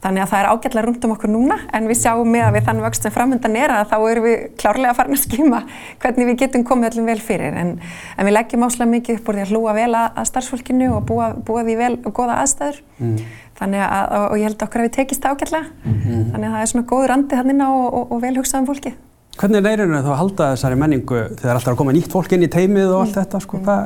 Þannig 0.00 0.22
að 0.24 0.30
það 0.30 0.40
er 0.40 0.46
ágætlega 0.48 0.84
rundt 0.86 1.02
um 1.04 1.12
okkur 1.12 1.30
núna 1.30 1.56
en 1.76 1.88
við 1.90 1.98
sjáum 2.00 2.30
með 2.32 2.46
að 2.46 2.54
við 2.56 2.62
þann 2.68 2.78
vöxt 2.86 3.04
sem 3.04 3.12
framöndan 3.12 3.58
er 3.60 3.74
að 3.74 3.90
þá 3.90 3.96
erum 3.98 4.24
við 4.24 4.46
klárlega 4.62 4.94
farin 4.96 5.16
að 5.16 5.24
skima 5.26 5.60
hvernig 6.00 6.30
við 6.30 6.38
getum 6.40 6.64
komið 6.70 6.88
öllum 6.94 7.10
vel 7.10 7.18
fyrir 7.20 7.58
en, 7.60 7.74
en 8.16 8.28
við 8.28 8.36
leggjum 8.38 8.64
áslega 8.64 8.92
mikið 8.94 9.20
upp 9.20 9.28
úr 9.28 9.38
því 9.38 9.44
að 9.44 9.52
hlúa 9.52 9.76
vel 9.76 9.90
að, 9.90 10.08
að 10.22 10.28
starfsfólkinu 10.30 10.88
og 10.96 11.04
búa, 11.10 11.28
búa 11.36 11.66
því 11.68 11.76
vel 11.82 11.92
og 11.98 12.16
goða 12.16 12.40
aðstæður 12.40 12.80
mm. 12.96 13.20
þannig 13.60 13.84
að, 13.90 14.16
og 14.22 14.34
ég 14.40 14.48
held 14.48 14.66
okkur 14.66 14.80
að 14.80 14.88
við 14.88 14.96
tekist 14.96 15.28
ágætlega 15.28 15.68
mm 15.68 16.00
-hmm. 16.00 16.26
þannig 16.32 16.48
að 16.48 16.56
það 16.56 16.64
er 16.64 16.72
svona 16.72 16.90
góð 16.94 17.06
randi 17.12 17.40
hann 17.42 17.52
inn 17.52 17.60
á 17.60 17.68
og, 17.68 17.88
og, 17.92 18.12
og 18.16 18.22
vel 18.24 18.36
hugsaðum 18.40 18.72
fólki. 18.72 18.96
Hvernig 19.36 19.60
er 19.60 19.64
leirinu 19.68 20.00
þá 20.00 20.10
að 20.10 20.20
halda 20.20 20.46
þessari 20.54 20.76
menningu 20.80 21.18
þegar 21.38 21.54
alltaf 21.54 21.68
er 21.68 21.74
að 21.74 21.80
koma 21.80 21.92
nýtt 21.92 22.12
fólk 22.12 22.32
inn 22.32 22.44
í 22.44 22.50
teimið 22.50 22.90
og 22.92 23.04
allt 23.04 23.14
mm. 23.14 23.20
þetta 23.20 23.40
sko? 23.40 23.60
Hva, 23.64 23.76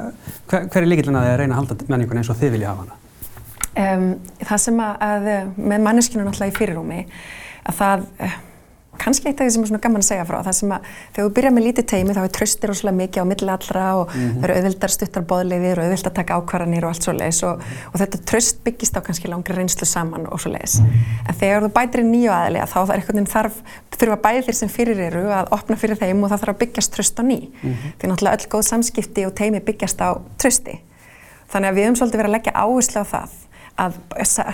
hver, 0.50 0.83
er 0.83 0.88
líkilina 0.88 1.20
að 1.20 1.29
þið 1.29 1.37
reyna 1.42 1.55
að 1.55 1.61
halda 1.61 1.88
menningun 1.92 2.22
eins 2.22 2.31
og 2.31 2.38
þið 2.40 2.55
vilja 2.57 2.70
hafa 2.72 2.87
hana? 2.87 3.04
Um, 3.74 4.10
það 4.38 4.58
sem 4.62 4.76
að, 4.78 4.98
að 5.02 5.24
með 5.58 5.80
manneskinu 5.82 6.22
náttúrulega 6.22 6.52
í 6.52 6.58
fyrirrúmi 6.58 6.98
að 7.66 7.78
það, 7.80 8.04
uh, 8.22 8.37
kannski 9.00 9.28
eitt 9.28 9.40
af 9.40 9.48
því 9.48 9.54
sem 9.54 9.64
er 9.64 9.70
svona 9.70 9.82
gaman 9.82 10.02
að 10.04 10.08
segja 10.08 10.26
frá, 10.28 10.37
það 10.46 10.56
sem 10.58 10.74
að 10.76 10.84
þegar 11.14 11.26
þú 11.26 11.32
byrjar 11.38 11.54
með 11.54 11.64
lítið 11.66 11.87
teimi 11.90 12.14
þá 12.14 12.20
er 12.22 12.32
tröstir 12.37 12.72
óslulega 12.72 12.98
mikið 13.00 13.24
á 13.24 13.30
milli 13.30 13.50
allra 13.54 13.87
og 13.98 14.12
mm 14.12 14.20
-hmm. 14.20 14.37
það 14.37 14.44
eru 14.44 14.56
auðvildar 14.58 14.94
stuttar 14.94 15.26
bóðleiðir 15.32 15.78
og 15.78 15.84
auðvild 15.84 16.06
að 16.06 16.16
taka 16.18 16.38
ákvarðanir 16.38 16.84
og 16.84 16.90
allt 16.92 17.02
svo 17.08 17.12
leiðis 17.12 17.42
og, 17.42 17.56
mm 17.56 17.62
-hmm. 17.62 17.90
og 17.92 18.00
þetta 18.00 18.18
tröst 18.30 18.56
byggist 18.64 18.96
á 18.96 19.00
kannski 19.06 19.28
langri 19.28 19.54
reynslu 19.54 19.87
saman 19.87 20.26
og 20.26 20.40
svo 20.40 20.50
leiðis. 20.50 20.80
Mm 20.80 20.87
-hmm. 20.87 21.28
En 21.28 21.34
þegar 21.34 21.62
þú 21.62 21.70
bætir 21.78 22.00
í 22.00 22.06
nýju 22.14 22.30
aðlega 22.30 22.66
þá 22.66 22.78
er 22.78 22.94
einhvern 22.94 23.16
veginn 23.18 23.34
þarf, 23.34 23.54
þurfa 23.98 24.16
bæðir 24.22 24.44
þeir 24.44 24.54
sem 24.54 24.68
fyrir 24.68 24.98
eru 25.00 25.24
að 25.30 25.46
opna 25.50 25.76
fyrir 25.76 25.96
þeim 25.96 26.24
og 26.24 26.30
það 26.30 26.40
þarf 26.40 26.54
að 26.54 26.58
byggjast 26.62 26.92
tröst 26.92 27.18
á 27.18 27.22
ný. 27.22 27.50
Því 27.98 28.06
náttúrulega 28.08 28.37
öll 28.37 28.48
góð 28.48 28.62
samskipti 28.62 29.26
og 29.26 29.34
teimi 29.34 29.60
byggjast 29.60 30.00
á 30.00 30.10
trösti. 30.38 30.80
Þannig 31.50 31.68
að 31.68 31.74
við 31.74 31.84
höfum 31.84 31.96
svolítið 31.96 32.18
verið 32.18 32.30
að 32.30 32.37
leggja 32.37 32.52
áherslu 32.52 33.00
á 33.02 33.04
það 33.04 33.30
að 33.80 33.96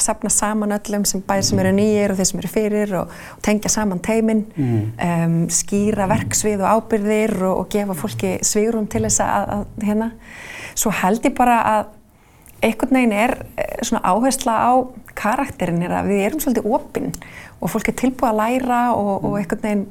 sapna 0.00 0.30
saman 0.32 0.72
öllum 0.78 1.04
sem 1.08 1.22
bæðir 1.26 1.46
sem 1.50 1.60
eru 1.62 1.72
nýjir 1.76 2.12
og 2.12 2.18
þeir 2.18 2.28
sem 2.30 2.40
eru 2.40 2.50
fyrir 2.50 2.94
og, 3.02 3.14
og 3.36 3.42
tengja 3.44 3.72
saman 3.72 4.00
teiminn, 4.04 4.46
mm. 4.56 4.82
um, 5.06 5.38
skýra 5.52 6.08
verksvið 6.10 6.64
og 6.64 6.78
ábyrðir 6.78 7.36
og, 7.42 7.62
og 7.62 7.70
gefa 7.72 7.96
fólki 7.98 8.34
svigurum 8.46 8.88
til 8.90 9.04
þess 9.06 9.24
að, 9.26 9.54
að 9.56 9.88
hérna. 9.90 10.12
Svo 10.72 10.94
held 11.02 11.26
ég 11.28 11.36
bara 11.36 11.58
að 11.74 11.96
einhvern 12.64 12.96
veginn 12.96 13.16
er 13.16 13.36
eh, 13.56 13.76
svona 13.86 14.02
áhersla 14.08 14.56
á 14.56 14.72
karakterin 15.16 15.82
er 15.84 15.94
að 15.96 16.10
við 16.12 16.24
erum 16.26 16.42
svolítið 16.42 16.72
opinn 16.76 17.12
og 17.60 17.72
fólk 17.72 17.90
er 17.92 17.98
tilbúið 18.00 18.30
að 18.30 18.40
læra 18.40 18.80
og, 18.96 19.12
og 19.24 19.36
einhvern 19.40 19.64
veginn 19.64 19.86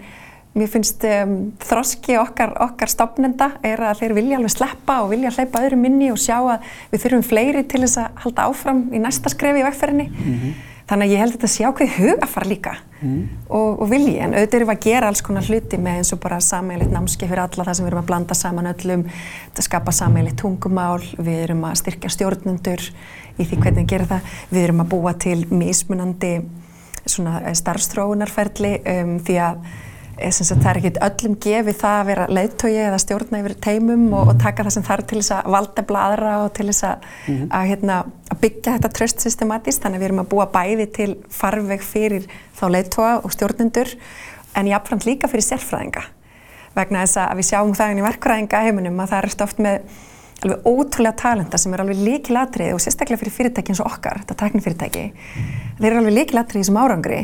Mér 0.57 0.69
finnst 0.71 1.03
um, 1.05 1.35
þroski 1.62 2.15
okkar, 2.17 2.55
okkar 2.65 2.89
stopnenda 2.89 3.51
er 3.65 3.83
að 3.85 4.01
þeir 4.01 4.15
vilja 4.17 4.39
alveg 4.39 4.55
sleppa 4.55 4.95
og 5.03 5.12
vilja 5.13 5.31
hleypa 5.35 5.62
öðrum 5.62 5.85
inni 5.85 6.09
og 6.09 6.17
sjá 6.17 6.39
að 6.39 6.65
við 6.89 7.03
þurfum 7.03 7.27
fleiri 7.27 7.63
til 7.69 7.83
þess 7.85 8.01
að 8.01 8.23
halda 8.23 8.47
áfram 8.49 8.81
í 8.89 9.01
næsta 9.03 9.29
skrefi 9.29 9.62
í 9.62 9.67
vegferðinni. 9.67 10.07
Mm 10.09 10.39
-hmm. 10.39 10.57
Þannig 10.89 11.05
að 11.05 11.12
ég 11.13 11.19
held 11.21 11.33
að 11.35 11.38
þetta 11.38 11.51
sé 11.53 11.65
ákveði 11.69 11.97
hugafar 11.99 12.45
líka 12.49 12.71
mm 13.01 13.27
og, 13.49 13.81
og 13.81 13.89
vilji. 13.89 14.17
En 14.21 14.33
auðvitað 14.33 14.59
erum 14.59 14.69
við 14.69 14.75
að 14.75 14.85
gera 14.85 15.07
alls 15.09 15.21
konar 15.25 15.47
hluti 15.49 15.77
með 15.77 15.99
eins 15.99 16.13
og 16.13 16.19
bara 16.23 16.39
sammeilitt 16.39 16.91
námski 16.93 17.27
fyrir 17.27 17.41
alla 17.43 17.65
það 17.65 17.73
sem 17.73 17.85
við 17.85 17.91
erum 17.91 18.01
að 18.03 18.09
blanda 18.09 18.38
saman 18.38 18.69
öllum, 18.69 19.03
að 19.55 19.65
skapa 19.65 19.91
sammeilitt 19.91 20.38
tungumál, 20.38 21.01
við 21.17 21.43
erum 21.43 21.63
að 21.69 21.79
styrkja 21.81 22.09
stjórnundur 22.09 22.81
í 23.38 23.45
því 23.45 23.57
hvernig 23.62 23.83
við 23.83 23.91
gerum 23.93 24.12
það, 24.13 24.21
við 24.49 24.63
erum 24.63 24.83
að 24.83 24.89
búa 24.93 25.13
til 25.13 25.39
mismunandi 25.49 26.33
starfstróunarferli 27.59 28.73
um, 28.85 29.15
því 29.25 29.38
að 29.41 29.55
það 30.19 30.69
er 30.69 30.79
ekkert 30.79 30.99
öllum 31.05 31.36
gefið 31.43 31.77
það 31.79 31.95
að 31.99 32.10
vera 32.10 32.27
leiðtói 32.29 32.71
eða 32.86 32.99
stjórna 33.01 33.41
yfir 33.41 33.55
teimum 33.63 34.05
og, 34.13 34.32
og 34.34 34.41
taka 34.41 34.65
það 34.67 34.75
sem 34.75 34.86
þarf 34.89 35.08
til 35.10 35.19
þess 35.21 35.34
að 35.38 35.49
valda 35.55 35.86
bladra 35.89 36.34
og 36.43 36.51
til 36.58 36.67
þess 36.69 36.84
að, 36.89 37.08
mm 37.08 37.36
-hmm. 37.36 37.47
að, 37.60 37.65
hérna, 37.71 37.97
að 38.29 38.41
byggja 38.43 38.75
þetta 38.77 38.93
tröst 38.99 39.25
systematíst 39.25 39.82
þannig 39.84 39.97
að 39.97 40.03
við 40.03 40.10
erum 40.10 40.23
að 40.23 40.29
búa 40.34 40.45
bæði 40.53 40.88
til 40.99 41.10
farveg 41.29 41.82
fyrir 41.82 42.27
þá 42.60 42.65
leiðtóa 42.75 43.13
og 43.23 43.32
stjórnendur 43.32 43.95
en 44.55 44.67
jáfnframt 44.67 45.05
líka 45.05 45.27
fyrir 45.27 45.45
sérfræðinga. 45.45 46.03
Vegna 46.75 47.05
þess 47.05 47.17
að 47.17 47.36
við 47.38 47.49
sjáum 47.49 47.73
það 47.73 47.97
í 47.97 48.05
verkfræðinga 48.05 48.63
heiminum 48.63 48.99
að 48.99 49.10
það 49.10 49.19
er 49.19 49.43
oft 49.43 49.60
með 49.60 49.82
alveg 50.43 50.67
ótrúlega 50.67 51.15
talenta 51.19 51.60
sem 51.60 51.73
er 51.73 51.84
alveg 51.84 51.99
líkilatrið 51.99 52.75
og 52.75 52.82
sérstaklega 52.84 53.19
fyrir 53.19 53.36
fyrirtæki 53.36 53.73
eins 53.73 53.82
og 53.84 53.89
okkar, 53.91 54.21
þetta 54.23 54.38
teknifyrirtæki 54.39 55.05
þeir 55.79 55.89
eru 55.89 56.01
alveg 56.01 56.15
líkilatrið 56.15 56.62
í 56.62 56.63
þessum 56.63 56.79
árangri 56.79 57.19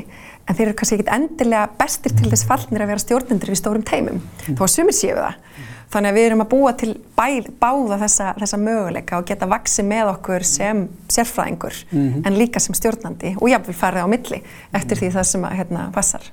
en 0.46 0.58
þeir 0.58 0.68
eru 0.68 0.78
kannski 0.80 1.00
ekkit 1.00 1.14
endilega 1.16 1.70
bestir 1.80 2.14
til 2.16 2.30
þess 2.32 2.48
fallnir 2.50 2.84
að 2.86 2.92
vera 2.94 3.04
stjórnendur 3.04 3.52
við 3.54 3.62
stórum 3.62 3.86
teimum 3.86 4.20
mm. 4.22 4.58
þó 4.58 4.64
að 4.68 4.74
sumir 4.76 4.96
séu 4.96 5.16
það 5.18 5.34
mm. 5.40 5.74
þannig 5.96 6.12
að 6.12 6.20
við 6.20 6.28
erum 6.30 6.44
að 6.46 6.50
búa 6.54 6.74
til 6.82 6.92
bæð, 7.18 7.52
báða 7.62 8.00
þessa, 8.04 8.32
þessa 8.40 8.62
möguleika 8.62 9.20
og 9.20 9.28
geta 9.32 9.50
vaksi 9.50 9.86
með 9.88 10.12
okkur 10.14 10.48
sem 10.48 10.86
sérfræðingur 11.10 11.82
mm 11.90 12.00
-hmm. 12.00 12.26
en 12.28 12.40
líka 12.40 12.60
sem 12.60 12.78
stjórnandi 12.78 13.36
og 13.40 13.50
jáfnvel 13.50 13.78
farið 13.82 14.06
á 14.06 14.08
milli 14.08 14.42
eftir 14.74 15.02
því 15.02 15.12
það 15.18 15.30
sem 15.34 15.46
að 15.46 15.58
hérna 15.62 15.92
passar 15.94 16.32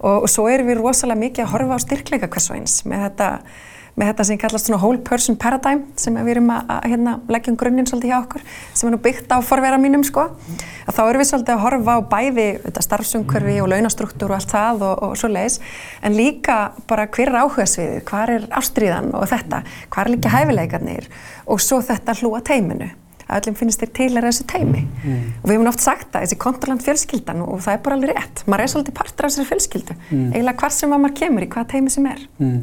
og, 0.00 0.22
og 0.22 0.28
svo 0.28 0.48
erum 0.48 0.66
við 0.66 0.80
rosalega 0.80 1.20
mikið 1.20 1.44
að 1.44 1.52
horfa 1.54 1.76
á 1.76 1.84
styrkleika 1.86 2.28
hvers 2.28 2.50
og 2.50 2.56
eins 2.56 2.84
með 2.84 3.06
þetta 3.08 3.30
með 4.00 4.10
þetta 4.10 4.26
sem 4.26 4.38
kallast 4.40 4.68
svona 4.68 4.80
whole 4.80 5.00
person 5.04 5.36
paradigm 5.40 5.82
sem 6.00 6.16
við 6.16 6.32
erum 6.34 6.52
að, 6.54 6.70
að 6.72 6.86
hérna, 6.92 7.14
leggja 7.28 7.52
um 7.52 7.58
grunninn 7.60 7.88
svolítið 7.90 8.12
hjá 8.12 8.18
okkur 8.20 8.46
sem 8.72 8.88
er 8.88 8.94
nú 8.94 9.00
byggt 9.04 9.34
á 9.34 9.38
forvera 9.44 9.80
mínum 9.80 10.04
sko. 10.06 10.26
Að 10.86 10.96
þá 10.96 11.02
erum 11.04 11.22
við 11.22 11.30
svolítið 11.30 11.54
að 11.56 11.64
horfa 11.66 11.96
á 11.96 12.00
bæði 12.14 12.46
starfsumkörfi 12.86 13.58
og 13.60 13.70
launastruktúr 13.74 14.32
og 14.32 14.38
allt 14.38 14.54
það 14.54 14.86
og, 14.88 15.04
og 15.10 15.18
svo 15.20 15.30
leiðis 15.30 15.60
en 16.00 16.16
líka 16.16 16.58
bara 16.90 17.06
hver 17.12 17.30
er 17.30 17.42
áhuga 17.42 17.68
sviðið, 17.68 18.00
hvar 18.08 18.34
er 18.38 18.48
ástriðan 18.62 19.12
og 19.18 19.28
þetta, 19.30 19.62
hvar 19.92 20.08
er 20.08 20.16
líka 20.16 20.32
hæfileikarnir 20.32 21.12
og 21.50 21.62
svo 21.62 21.82
þetta 21.84 22.16
hlúa 22.22 22.42
teiminu 22.46 22.90
að 23.30 23.40
öllum 23.40 23.56
finnst 23.60 23.82
þér 23.82 23.92
til 23.96 24.08
að 24.10 24.26
þessu 24.26 24.46
teimi 24.50 24.82
mm. 24.82 25.22
og 25.40 25.46
við 25.46 25.54
hefum 25.56 25.70
oft 25.70 25.84
sagt 25.84 26.08
það, 26.10 26.26
þessi 26.26 26.38
kontrollant 26.44 26.84
fjölskyldan 26.86 27.44
og 27.46 27.62
það 27.64 27.76
er 27.76 27.82
bara 27.86 27.98
alveg 27.98 28.12
rétt, 28.18 28.42
maður 28.50 28.64
er 28.64 28.72
svolítið 28.74 28.96
partur 29.00 29.28
af 29.28 29.32
þessari 29.32 29.50
fjölskyldu, 29.50 29.96
mm. 30.10 30.26
eiginlega 30.34 30.64
hvar 30.64 30.76
sem 30.76 30.94
maður 30.94 31.16
kemur 31.22 31.46
í 31.46 31.50
hvaða 31.54 31.70
teimi 31.74 31.94
sem 31.94 32.10
er 32.10 32.22
mm, 32.42 32.58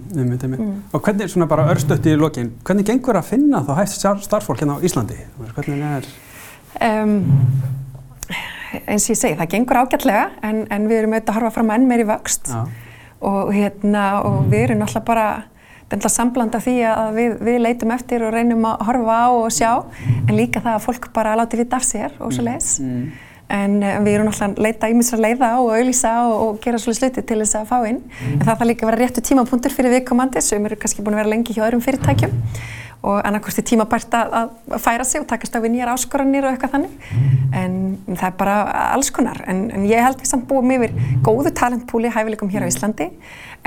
mm. 0.51 0.69
Og 0.91 1.01
hvernig, 1.01 1.31
svona 1.33 1.49
bara 1.49 1.67
örstuðt 1.73 2.11
í 2.11 2.15
lokin 2.19 2.53
hvernig 2.67 2.87
gengur 2.91 3.19
að 3.19 3.31
finna 3.31 3.63
þá 3.65 3.73
hægt 3.81 3.95
starfsfólk 3.97 4.63
hérna 4.63 4.77
á 4.77 4.85
Íslandi? 4.85 5.19
Hvernig 5.55 5.85
er 5.87 6.09
um, 6.87 7.17
eins 8.85 9.07
og 9.07 9.13
ég 9.13 9.19
segi, 9.19 9.37
það 9.39 9.53
gengur 9.53 9.81
ágætlega 9.83 10.25
en, 10.45 10.65
en 10.73 10.89
við 10.89 11.01
erum 11.01 11.15
auðvitað 11.15 11.33
að 11.33 11.39
horfa 11.39 11.55
fram 11.57 11.73
enn 11.75 11.87
meir 11.89 12.03
í 12.03 12.07
vöxt 12.07 12.51
og, 12.53 13.53
hérna, 13.53 14.07
og 14.27 14.49
við 14.51 14.67
erum 14.67 14.83
alltaf 14.85 15.05
bara 15.07 15.27
þetta 15.87 15.95
er 15.95 16.01
alltaf 16.01 16.15
samblanda 16.17 16.59
því 16.63 16.75
að 16.91 17.13
við, 17.15 17.37
við 17.47 17.61
leitum 17.63 17.93
eftir 17.95 18.25
og 18.27 18.33
reynum 18.35 18.65
að 18.67 18.83
horfa 18.89 19.21
á 19.23 19.27
og 19.31 19.47
sjá 19.55 19.71
en 20.27 20.35
líka 20.35 20.59
það 20.59 20.73
að 20.73 20.83
fólk 20.83 21.07
bara 21.15 21.37
láti 21.39 21.59
vita 21.61 21.79
af 21.79 21.87
sér 21.87 22.17
og 22.19 22.33
svo 22.35 22.43
leiðis 22.43 22.73
mm. 22.83 23.05
en 23.55 23.77
uh, 23.79 23.93
við 24.03 24.17
erum 24.17 24.31
alltaf 24.33 24.49
að 24.49 24.59
leita 24.65 24.89
ímisra 24.91 25.21
leiða 25.21 25.53
og 25.61 25.71
auðlýsa 25.77 26.11
og, 26.25 26.35
og 26.43 26.59
gera 26.65 26.81
svolítið 26.83 26.99
sluti 26.99 27.23
til 27.29 27.39
þess 27.43 27.59
að 27.61 27.71
fá 27.71 27.77
inn 27.87 28.01
mm. 28.03 28.33
en 28.33 28.43
það 28.43 28.51
þarf 28.51 28.71
líka 28.73 28.85
að 28.85 28.91
vera 28.91 29.01
réttu 29.05 29.23
tímapunktur 29.29 29.77
fyrir 29.77 29.95
viðkomandi 29.95 30.43
sem 30.43 30.67
eru 30.67 30.79
kannski 30.81 31.05
búin 31.05 31.15
að 31.15 31.23
vera 31.23 31.33
lengi 31.37 31.55
hjá 31.55 31.63
öðrum 31.69 31.85
fyrirtækjum 31.87 32.35
og 33.05 33.19
annarkosti 33.21 33.61
tímabært 33.61 34.15
að 34.17 34.53
færa 34.81 35.05
sig 35.05 35.21
og 35.21 35.27
takast 35.29 35.55
á 35.55 35.61
við 35.61 35.75
nýjar 35.75 35.91
áskoranir 35.93 36.47
og 36.47 36.55
eitthvað 36.55 36.73
þannig. 36.77 37.11
En 37.55 37.75
það 38.09 38.29
er 38.29 38.37
bara 38.39 38.55
alls 38.93 39.11
konar. 39.13 39.43
En, 39.47 39.67
en 39.71 39.85
ég 39.87 40.01
held 40.03 40.17
við 40.21 40.31
samt 40.31 40.47
búum 40.49 40.71
yfir 40.75 40.95
góðu 41.25 41.53
talentpúli 41.55 42.11
hæfileikum 42.13 42.49
hér 42.49 42.65
á 42.65 42.71
Íslandi. 42.71 43.11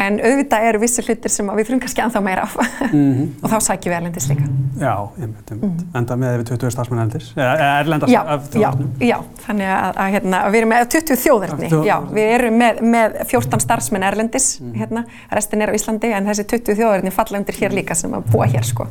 En 0.01 0.17
auðvitað 0.23 0.67
eru 0.69 0.81
vissi 0.81 1.03
hlutir 1.05 1.33
sem 1.33 1.49
við 1.51 1.67
þurfum 1.69 1.81
kannski 1.83 2.03
anþá 2.05 2.21
meira 2.25 2.45
af. 2.47 2.57
Mm 2.91 2.91
-hmm. 2.93 3.27
og 3.43 3.51
þá 3.53 3.59
sækjum 3.69 3.93
við 3.93 3.97
erlendis 3.99 4.29
líka. 4.31 4.47
Já, 4.81 4.95
einmitt, 5.21 5.51
einmitt. 5.51 5.63
Mm 5.63 5.77
-hmm. 5.77 5.99
enda 5.99 6.17
með 6.17 6.35
yfir 6.35 6.47
20 6.57 6.71
starfsmenn 6.71 7.01
erlendis 7.01 7.33
erlendast 7.37 8.13
já, 8.13 8.21
af 8.27 8.49
þjóðarnum 8.53 8.91
Já, 9.01 9.07
já, 9.07 9.19
þannig 9.47 9.67
að, 9.67 9.97
að, 9.97 10.11
hérna, 10.15 10.41
að 10.47 10.51
við 10.51 10.59
erum 10.61 10.73
með 10.73 10.89
20 10.95 11.17
þjóðarni, 11.25 11.69
Þjó... 11.69 11.85
já, 11.85 11.97
við 12.13 12.33
erum 12.35 12.57
með, 12.57 12.81
með 12.81 13.21
14 13.27 13.61
starfsmenn 13.61 14.03
erlendis, 14.03 14.61
mm 14.61 14.67
-hmm. 14.67 14.79
hérna. 14.79 15.05
Restin 15.31 15.63
er 15.63 15.71
á 15.71 15.75
Íslandi 15.75 16.13
en 16.13 16.27
þessi 16.27 16.45
20 16.45 16.75
þjóðarni 16.81 17.11
falla 17.11 17.39
undir 17.39 17.55
hér 17.61 17.73
líka 17.73 17.95
sem 17.95 18.15
að 18.15 18.23
búa 18.33 18.47
hér 18.47 18.65
sko 18.65 18.87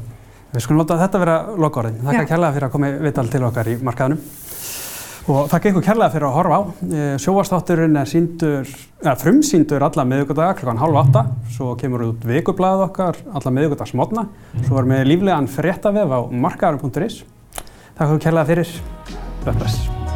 Við 0.50 0.64
skulum 0.66 0.82
láta 0.82 0.98
þetta 0.98 1.22
vera 1.22 1.40
lokaorðin. 1.62 2.00
Þakka 2.08 2.30
kærlega 2.32 2.56
fyrir 2.56 2.68
að 2.68 2.72
koma 2.74 2.92
viðtal 3.06 3.26
til 3.30 3.44
okkar 3.46 3.70
í 3.70 3.76
markaðunum. 3.86 4.22
Og 5.30 5.46
þakka 5.52 5.70
ykkur 5.70 5.86
kærlega 5.86 6.14
fyrir 6.16 6.26
að 6.26 6.36
horfa 6.40 6.58
á. 6.58 6.62
Eh, 6.90 7.12
sjóastátturinn 7.22 8.00
er 8.02 8.10
síndur, 8.10 8.72
eða 9.04 9.14
frumsíndur 9.22 9.86
alla 9.86 10.08
miðugudaga 10.10 10.58
klokkan 10.58 10.82
halv 10.82 10.98
átta. 11.04 11.26
Svo 11.54 11.76
kemur 11.78 12.08
út 12.08 12.26
vikublaðið 12.26 12.86
okkar 12.88 13.22
alla 13.30 13.56
miðugudags 13.60 13.94
mótna. 13.94 14.26
Svo 14.66 14.82
erum 14.82 14.98
við 14.98 15.06
líflegan 15.12 15.52
fréttavef 15.54 16.18
á 16.18 16.20
markaðurum.is. 16.34 17.22
Þakka 17.94 18.10
ykkur 18.10 18.26
kærlega 18.26 18.50
fyrir. 18.50 18.78
Bless. 19.46 20.09